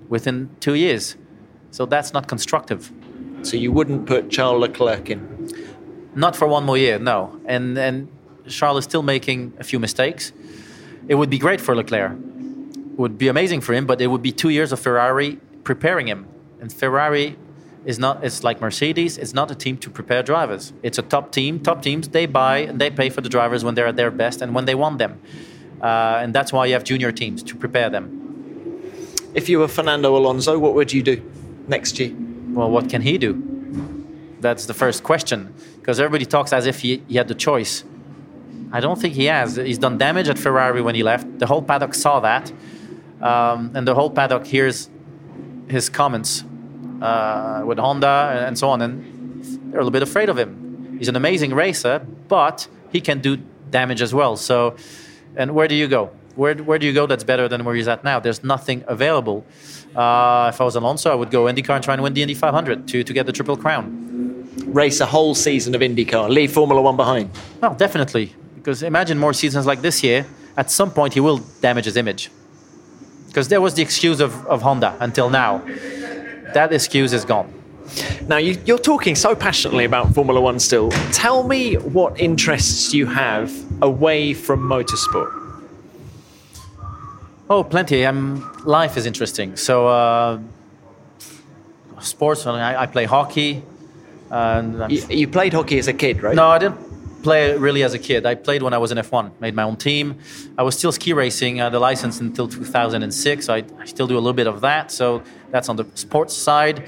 [0.08, 1.18] within two years.
[1.72, 2.92] So that's not constructive.
[3.44, 5.50] So you wouldn't put Charles Leclerc in?
[6.16, 7.40] Not for one more year, no.
[7.46, 8.08] And and
[8.48, 10.34] Charles is still making a few mistakes.
[11.08, 12.14] It would be great for Leclerc.
[12.14, 16.08] It would be amazing for him, but it would be two years of Ferrari preparing
[16.08, 16.28] him.
[16.62, 17.38] And Ferrari
[17.86, 20.74] is not it's like Mercedes, it's not a team to prepare drivers.
[20.84, 21.60] It's a top team.
[21.60, 24.42] Top teams they buy and they pay for the drivers when they're at their best
[24.42, 25.20] and when they want them.
[25.82, 28.06] Uh, and that's why you have junior teams to prepare them.
[29.34, 31.22] If you were Fernando Alonso, what would you do
[31.68, 32.14] next year?
[32.54, 33.34] Well, what can he do?
[34.40, 35.54] That's the first question.
[35.78, 37.84] Because everybody talks as if he, he had the choice.
[38.72, 39.56] I don't think he has.
[39.56, 41.40] He's done damage at Ferrari when he left.
[41.40, 42.52] The whole paddock saw that.
[43.22, 44.90] Um, and the whole paddock hears
[45.68, 46.44] his comments
[47.02, 48.82] uh, with Honda and so on.
[48.82, 50.98] And they're a little bit afraid of him.
[50.98, 53.38] He's an amazing racer, but he can do
[53.70, 54.36] damage as well.
[54.38, 54.76] So,
[55.36, 56.12] and where do you go?
[56.40, 58.22] Where, where do you go that's better than where he's at now?
[58.22, 59.46] There's nothing available.
[59.94, 62.34] Uh, if I was Alonso, I would go IndyCar and try and win the Indy
[62.34, 64.48] 500 to, to get the Triple Crown.
[64.68, 67.30] Race a whole season of IndyCar, leave Formula One behind.
[67.62, 68.34] Well, definitely.
[68.56, 70.26] Because imagine more seasons like this year.
[70.56, 72.32] At some point, he will damage his image.
[73.28, 75.58] Because there was the excuse of, of Honda until now.
[76.54, 77.54] That excuse is gone.
[78.30, 80.90] Now, you, you're talking so passionately about Formula One still.
[81.12, 85.39] Tell me what interests you have away from motorsport.
[87.50, 88.06] Oh, plenty.
[88.06, 89.58] Um, life is interesting.
[89.58, 90.40] So, uh,
[92.00, 92.46] sports.
[92.46, 93.64] I, I play hockey.
[94.30, 96.36] And you, you, played hockey as a kid, right?
[96.36, 98.28] No, I didn't play really as a kid.
[98.28, 99.32] I played when I was in F1.
[99.40, 100.20] Made my own team.
[100.58, 101.60] I was still ski racing.
[101.60, 103.50] Uh, the license until 2006.
[103.50, 104.92] I, I, still do a little bit of that.
[104.92, 106.88] So that's on the sports side.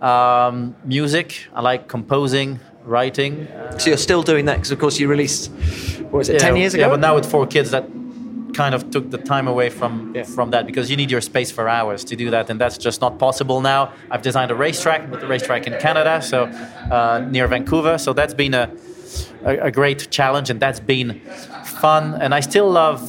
[0.00, 1.46] Um, music.
[1.54, 3.46] I like composing, writing.
[3.78, 5.52] so you're still doing that because, of course, you released.
[6.02, 6.34] What was it?
[6.34, 6.82] Yeah, Ten years ago.
[6.82, 7.88] Yeah, but now with four kids, that
[8.52, 10.22] kind of took the time away from yeah.
[10.22, 13.00] from that because you need your space for hours to do that, and that's just
[13.00, 13.92] not possible now.
[14.10, 17.98] I've designed a racetrack, with the racetrack in Canada, so uh, near Vancouver.
[17.98, 18.70] So that's been a,
[19.44, 21.20] a, a great challenge, and that's been
[21.64, 22.14] fun.
[22.20, 23.00] And I still love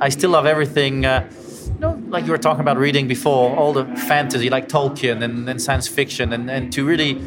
[0.00, 1.06] I still love everything.
[1.06, 1.30] Uh,
[1.66, 5.48] you know, like you were talking about reading before, all the fantasy, like Tolkien and,
[5.48, 7.20] and science fiction, and, and to really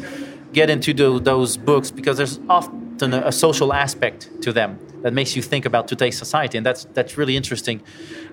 [0.52, 5.12] get into the, those books because there's often a, a social aspect to them that
[5.12, 7.82] makes you think about today's society, and that's that's really interesting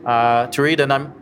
[0.05, 0.79] uh, to read.
[0.79, 1.13] And I'm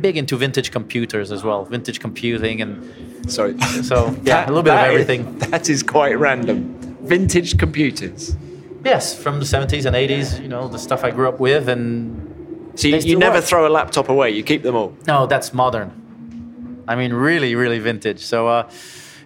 [0.00, 4.62] big into vintage computers as well, vintage computing, and sorry, so yeah, that, a little
[4.62, 5.26] bit of everything.
[5.40, 6.76] Is, that is quite random.
[7.02, 8.36] Vintage computers.
[8.84, 10.40] Yes, from the 70s and 80s.
[10.40, 13.44] You know, the stuff I grew up with, and so you, you never work.
[13.44, 14.30] throw a laptop away.
[14.30, 14.96] You keep them all.
[15.06, 16.82] No, that's modern.
[16.88, 18.20] I mean, really, really vintage.
[18.20, 18.48] So.
[18.48, 18.70] Uh,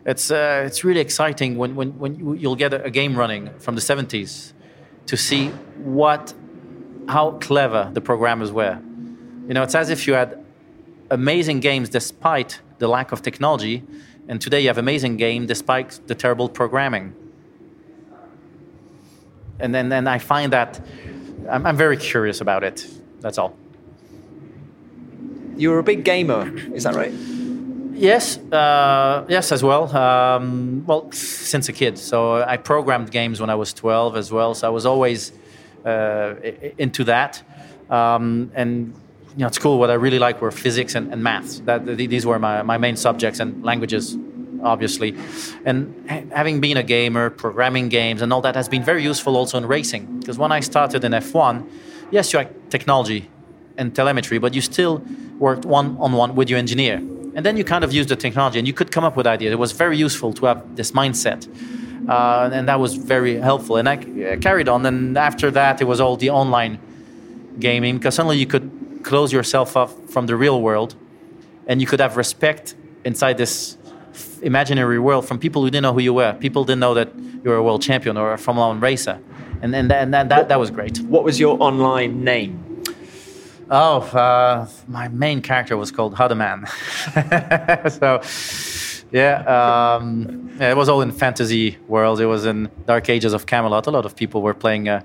[0.07, 3.75] it's uh, it's really exciting when, when, when you'll get a, a game running from
[3.75, 4.53] the 70s
[5.07, 5.48] to see
[5.78, 6.34] what
[7.09, 8.78] how clever the programmers were.
[9.46, 10.42] You know, it's as if you had
[11.11, 13.82] amazing games despite the lack of technology,
[14.26, 17.14] and today you have amazing game despite the terrible programming.
[19.61, 20.80] And then, then I find that
[21.48, 22.86] I'm, I'm very curious about it.
[23.20, 23.57] That's all.
[25.57, 27.12] You're a big gamer, is that right?
[27.95, 29.95] Yes, uh, yes, as well.
[29.97, 31.97] Um, well, since a kid.
[31.97, 34.55] So I programmed games when I was 12 as well.
[34.55, 35.32] So I was always
[35.84, 36.34] uh,
[36.76, 37.40] into that.
[37.88, 38.95] Um, and
[39.36, 41.61] you know, at school, what I really liked were physics and, and maths.
[41.61, 44.16] That these were my, my main subjects and languages,
[44.62, 45.16] obviously.
[45.64, 49.57] And having been a gamer, programming games, and all that has been very useful also
[49.57, 50.18] in racing.
[50.18, 51.68] Because when I started in F1,
[52.11, 53.30] yes, you had technology
[53.76, 55.01] and telemetry, but you still
[55.38, 57.01] worked one on one with your engineer
[57.35, 59.53] and then you kind of use the technology and you could come up with ideas.
[59.53, 61.49] It was very useful to have this mindset.
[62.09, 63.76] Uh, and that was very helpful.
[63.76, 63.97] And I
[64.37, 64.85] carried on.
[64.87, 66.78] And after that, it was all the online
[67.59, 70.95] gaming because suddenly you could close yourself off from the real world
[71.66, 72.74] and you could have respect
[73.05, 73.78] inside this
[74.43, 76.35] imaginary world from people who didn't know who you were.
[76.35, 79.18] People didn't know that you were a world champion or a Formula One racer.
[79.62, 80.99] And, and, and that, that, that was great.
[81.01, 82.74] What was your online name?
[83.71, 86.69] Oh, uh, my main character was called Hudaman.
[87.91, 88.21] so,
[89.11, 92.21] yeah, um, yeah, it was all in fantasy world.
[92.21, 93.87] It was in Dark Ages of Camelot.
[93.87, 95.03] A lot of people were playing uh,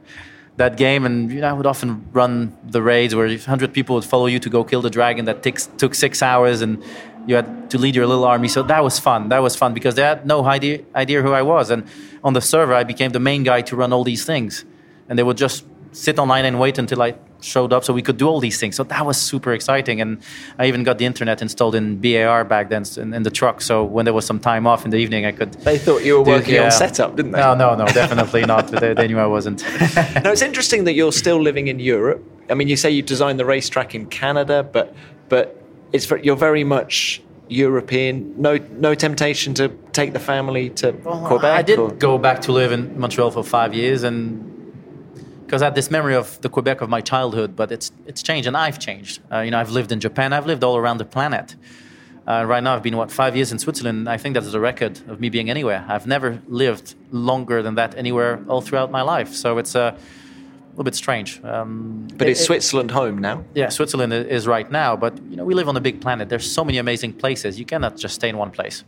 [0.58, 4.04] that game, and you know, I would often run the raids where 100 people would
[4.04, 5.24] follow you to go kill the dragon.
[5.26, 6.84] That t- took six hours, and
[7.28, 8.50] you had to lead your little army.
[8.50, 9.30] So that was fun.
[9.30, 11.70] That was fun because they had no idea, idea who I was.
[11.70, 11.88] And
[12.26, 14.66] on the server, I became the main guy to run all these things,
[15.08, 18.18] and they would just sit online and wait until I showed up so we could
[18.18, 18.76] do all these things.
[18.76, 20.02] So that was super exciting.
[20.02, 20.22] And
[20.58, 23.62] I even got the internet installed in BAR back then in, in the truck.
[23.62, 25.54] So when there was some time off in the evening, I could.
[25.54, 26.66] They thought you were do, working yeah.
[26.66, 27.40] on setup, didn't they?
[27.40, 28.68] No, no, no, definitely not.
[28.68, 29.64] They, they, knew I wasn't.
[30.24, 32.24] now, it's interesting that you're still living in Europe.
[32.50, 34.94] I mean, you say you designed the racetrack in Canada, but
[35.30, 35.62] but
[35.92, 38.40] it's you're very much European.
[38.42, 41.58] No, no temptation to take the family to well, Quebec.
[41.58, 41.92] I did or?
[41.92, 44.59] go back to live in Montreal for five years, and
[45.50, 48.48] because I had this memory of the Quebec of my childhood, but it's it's changed
[48.48, 49.20] and I've changed.
[49.32, 51.56] Uh, you know, I've lived in Japan, I've lived all around the planet.
[52.28, 54.08] Uh, right now, I've been what five years in Switzerland.
[54.08, 55.84] I think that's the record of me being anywhere.
[55.88, 59.34] I've never lived longer than that anywhere all throughout my life.
[59.34, 59.98] So it's a
[60.70, 61.44] little bit strange.
[61.44, 63.44] Um, but it, is Switzerland home now?
[63.56, 64.96] Yeah, Switzerland is right now.
[64.96, 66.30] But you know, we live on a big planet.
[66.30, 67.58] There's so many amazing places.
[67.58, 68.84] You cannot just stay in one place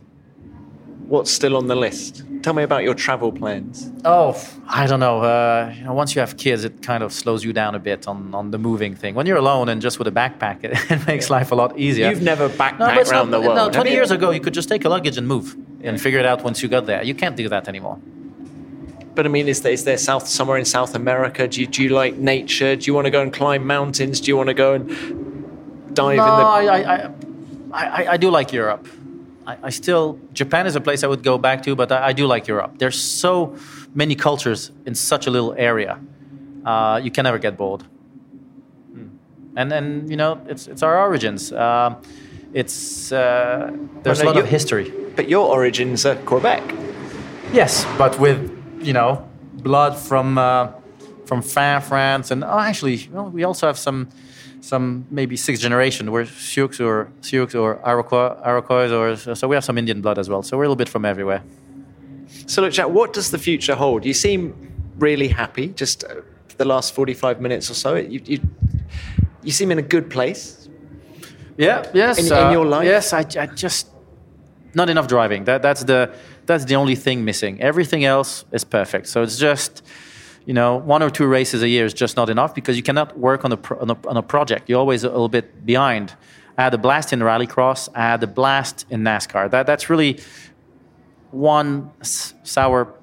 [1.12, 2.24] what's still on the list?
[2.42, 3.92] Tell me about your travel plans.
[4.02, 4.34] Oh,
[4.66, 5.20] I don't know.
[5.20, 8.08] Uh, you know, once you have kids, it kind of slows you down a bit
[8.08, 9.14] on, on the moving thing.
[9.14, 12.08] When you're alone and just with a backpack, it, it makes life a lot easier.
[12.08, 13.56] You've never backpacked no, around not, the world.
[13.56, 16.24] No, 20 years ago, you could just take a luggage and move and figure it
[16.24, 17.02] out once you got there.
[17.02, 17.98] You can't do that anymore.
[19.14, 21.46] But I mean, is there, is there South somewhere in South America?
[21.46, 22.74] Do you, do you like nature?
[22.74, 24.18] Do you want to go and climb mountains?
[24.18, 24.88] Do you want to go and
[25.94, 26.72] dive no, in the?
[26.72, 27.10] I, I,
[27.72, 28.88] I, I do like Europe.
[29.46, 32.12] I, I, still Japan is a place I would go back to, but I, I,
[32.12, 32.78] do like Europe.
[32.78, 33.56] There's so
[33.94, 36.00] many cultures in such a little area.
[36.64, 37.82] Uh, you can never get bored.
[38.92, 39.08] Hmm.
[39.56, 41.52] And then you know it's it's our origins.
[41.52, 41.96] Uh,
[42.52, 43.70] it's uh,
[44.02, 44.92] there's well, no, a lot of history.
[45.16, 46.62] But your origins are Quebec.
[47.52, 48.38] Yes, but with
[48.80, 50.72] you know blood from uh,
[51.26, 54.08] from France and oh, actually well, we also have some
[54.62, 56.10] some maybe sixth generation.
[56.10, 60.28] We're Sioux or Sioux or Iroquois, Iroquois, or so we have some Indian blood as
[60.28, 60.42] well.
[60.42, 61.42] So we're a little bit from everywhere.
[62.46, 64.06] So look, Jacques, what does the future hold?
[64.06, 64.54] You seem
[64.98, 65.68] really happy.
[65.68, 66.22] Just uh,
[66.56, 68.40] the last forty-five minutes or so, you, you,
[69.42, 70.68] you seem in a good place.
[71.56, 71.84] Yeah.
[71.92, 72.18] Yes.
[72.18, 72.86] In, uh, in your life.
[72.86, 73.12] Yes.
[73.12, 73.88] I, I just
[74.74, 75.44] not enough driving.
[75.44, 76.14] That that's the
[76.46, 77.60] that's the only thing missing.
[77.60, 79.08] Everything else is perfect.
[79.08, 79.82] So it's just
[80.44, 83.18] you know, one or two races a year is just not enough because you cannot
[83.18, 84.68] work on a, pro- on a, on a project.
[84.68, 86.14] You're always a little bit behind.
[86.58, 87.88] I had a blast in rallycross.
[87.94, 89.50] I had a blast in NASCAR.
[89.50, 90.20] That, that's really
[91.30, 92.94] one sour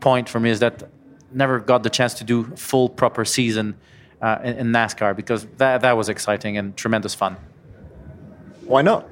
[0.00, 0.88] point for me is that
[1.32, 3.76] never got the chance to do full proper season
[4.22, 7.36] uh, in, in, NASCAR because that, that was exciting and tremendous fun.
[8.64, 9.08] Why not?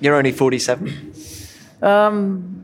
[0.00, 1.12] You're only 47.
[1.82, 2.63] Um,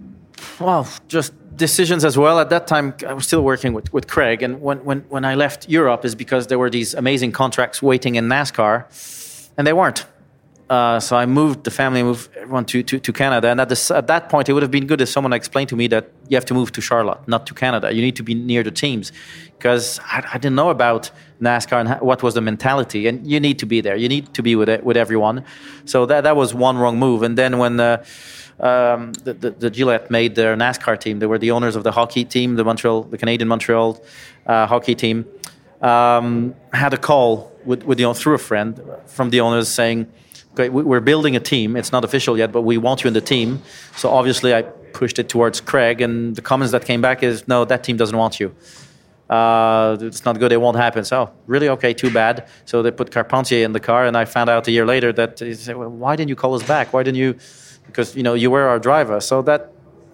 [0.61, 2.39] well, just decisions as well.
[2.41, 4.43] At that time, I was still working with, with Craig.
[4.43, 8.15] And when, when, when I left Europe is because there were these amazing contracts waiting
[8.17, 10.07] in NASCAR, and they weren't.
[10.71, 13.49] Uh, so I moved the family, moved everyone to, to, to Canada.
[13.49, 15.77] And at, this, at that point, it would have been good if someone explained to
[15.77, 17.93] me that you have to move to Charlotte, not to Canada.
[17.93, 19.11] You need to be near the teams.
[19.59, 21.11] Because I, I, didn't know about
[21.41, 23.09] NASCAR and what was the mentality.
[23.09, 23.97] And you need to be there.
[23.97, 25.45] You need to be with, it, with everyone.
[25.87, 27.23] So that, that was one wrong move.
[27.25, 27.81] And then when...
[27.81, 28.05] Uh,
[28.61, 31.19] um, the, Gillett made their NASCAR team.
[31.19, 34.03] They were the owners of the hockey team, the Montreal, the Canadian Montreal
[34.47, 35.27] uh, hockey team.
[35.81, 40.09] Um, had a call with, with the, through a friend from the owners saying,
[40.53, 41.75] "Okay, we're building a team.
[41.75, 43.63] It's not official yet, but we want you in the team."
[43.97, 47.65] So obviously, I pushed it towards Craig, and the comments that came back is, "No,
[47.65, 48.55] that team doesn't want you."
[49.31, 50.53] Uh, it's not good.
[50.53, 51.05] It won't happen.
[51.05, 52.47] So really, okay, too bad.
[52.67, 55.39] So they put Carpentier in the car, and I found out a year later that
[55.39, 56.93] he said, well, "Why didn't you call us back?
[56.93, 57.37] Why didn't you?"
[57.91, 59.21] Because you know you were our driver.
[59.21, 59.73] So that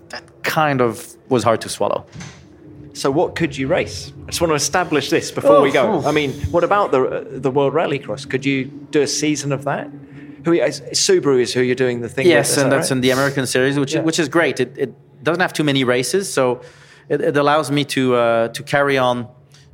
[0.08, 2.04] that kind of was hard to swallow.
[2.92, 4.12] So what could you race?
[4.26, 5.82] I just want to establish this before Oh, we go.
[6.02, 6.08] oh.
[6.08, 7.00] I mean, what about the
[7.46, 8.28] the World Rallycross?
[8.28, 9.86] Could you do a season of that?
[10.46, 12.96] Who is- Subaru is who you're doing the thing Yes, with, and that that's right?
[12.96, 14.04] in the American series, which Yeah.
[14.06, 14.60] which is great.
[14.60, 14.90] It, it
[15.22, 16.60] doesn't have too many races, so
[17.08, 19.26] it, it allows me to uh, to carry on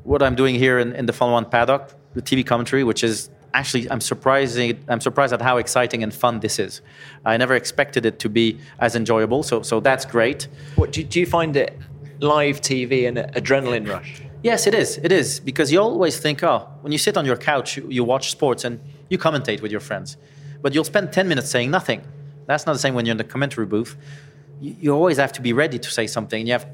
[0.04, 1.82] what I'm doing here in, in the Formula One paddock,
[2.14, 6.40] the TV commentary, which is actually I'm surprising I'm surprised at how exciting and fun
[6.40, 6.80] this is.
[7.24, 10.48] I never expected it to be as enjoyable, so so that's great.
[10.76, 11.78] What, do, do you find it
[12.20, 14.22] live TV and adrenaline rush?
[14.42, 14.98] Yes, it is.
[14.98, 18.02] It is because you always think, oh, when you sit on your couch, you, you
[18.02, 20.16] watch sports and you commentate with your friends,
[20.60, 22.02] but you'll spend ten minutes saying nothing.
[22.46, 23.96] That's not the same when you're in the commentary booth.
[24.60, 26.40] You, you always have to be ready to say something.
[26.40, 26.66] And you have,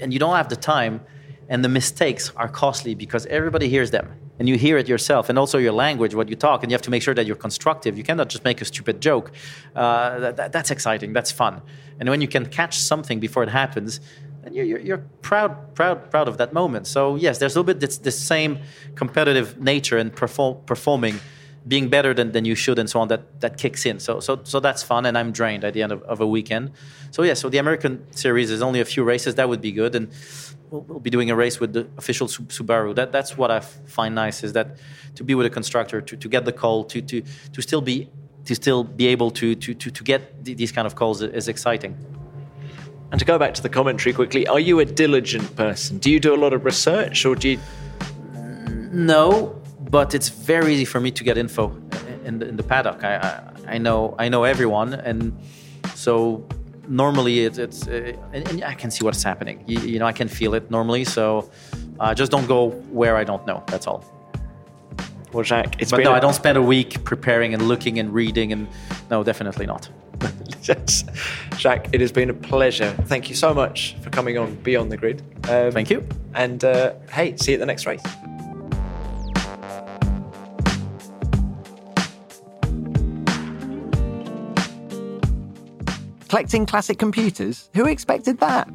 [0.00, 1.02] and you don't have the time,
[1.48, 4.08] and the mistakes are costly because everybody hears them,
[4.40, 6.82] and you hear it yourself, and also your language, what you talk, and you have
[6.82, 7.98] to make sure that you're constructive.
[7.98, 9.30] You cannot just make a stupid joke.
[9.76, 11.12] Uh, that, that- that's exciting.
[11.12, 11.60] That's fun.
[12.00, 14.00] And when you can catch something before it happens,
[14.42, 16.86] and you're, you're, you're proud, proud, proud of that moment.
[16.86, 18.58] So yes, there's a little bit this, this same
[18.94, 21.20] competitive nature and perform, performing,
[21.68, 23.08] being better than, than you should, and so on.
[23.08, 24.00] That that kicks in.
[24.00, 26.70] So so so that's fun, and I'm drained at the end of, of a weekend.
[27.10, 29.34] So yeah, so the American series is only a few races.
[29.34, 30.08] That would be good, and
[30.70, 32.94] we'll, we'll be doing a race with the official Subaru.
[32.94, 34.76] That that's what I find nice is that
[35.16, 38.08] to be with a constructor, to, to get the call, to to to still be
[38.44, 41.96] to still be able to to to, to get these kind of calls is exciting.
[43.12, 45.98] And to go back to the commentary quickly, are you a diligent person?
[45.98, 47.58] Do you do a lot of research, or do you?
[48.92, 49.60] No,
[49.90, 51.76] but it's very easy for me to get info
[52.24, 53.02] in the, in the paddock.
[53.02, 55.36] I, I I know I know everyone, and
[55.94, 56.46] so
[56.90, 59.64] normally it's, it's uh, and, and I can see what's happening.
[59.66, 61.04] You, you know, I can feel it normally.
[61.04, 61.50] So
[61.98, 63.62] uh, just don't go where I don't know.
[63.68, 64.04] That's all.
[65.32, 68.12] Well, Jacques, it's But been no, I don't spend a week preparing and looking and
[68.12, 68.66] reading, and
[69.10, 69.88] no, definitely not.
[71.56, 72.90] Jacques, it has been a pleasure.
[73.06, 75.22] Thank you so much for coming on Beyond the Grid.
[75.48, 76.06] Um, Thank you.
[76.34, 78.02] And uh, hey, see you at the next race.
[86.30, 87.70] Collecting classic computers?
[87.74, 88.68] Who expected that?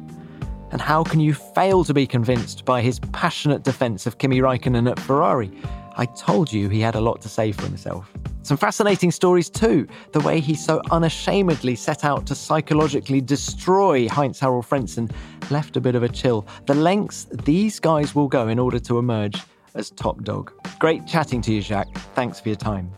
[0.72, 4.90] And how can you fail to be convinced by his passionate defense of Kimi Raikkonen
[4.90, 5.50] at Ferrari?
[5.96, 8.12] I told you he had a lot to say for himself.
[8.42, 9.88] Some fascinating stories too.
[10.12, 15.10] The way he so unashamedly set out to psychologically destroy Heinz Harald Frentzen
[15.50, 16.46] left a bit of a chill.
[16.66, 19.40] The lengths these guys will go in order to emerge
[19.74, 20.52] as top dog.
[20.78, 21.96] Great chatting to you, Jacques.
[22.14, 22.92] Thanks for your time.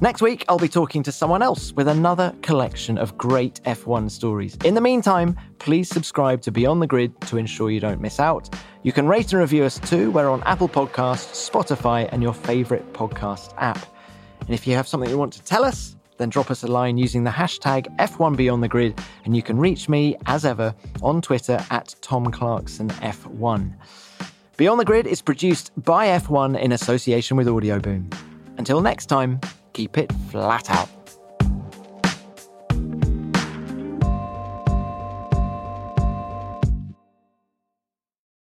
[0.00, 4.56] Next week, I'll be talking to someone else with another collection of great F1 stories.
[4.64, 8.48] In the meantime, please subscribe to Beyond the Grid to ensure you don't miss out.
[8.84, 10.12] You can rate and review us too.
[10.12, 13.84] We're on Apple Podcasts, Spotify, and your favorite podcast app.
[14.42, 16.96] And if you have something you want to tell us, then drop us a line
[16.96, 20.72] using the hashtag F1 Beyond the Grid, and you can reach me, as ever,
[21.02, 23.74] on Twitter at Tom Clarkson F1.
[24.56, 28.08] Beyond the Grid is produced by F1 in association with Audio Boom.
[28.58, 29.40] Until next time,
[29.78, 30.97] keep it flat out.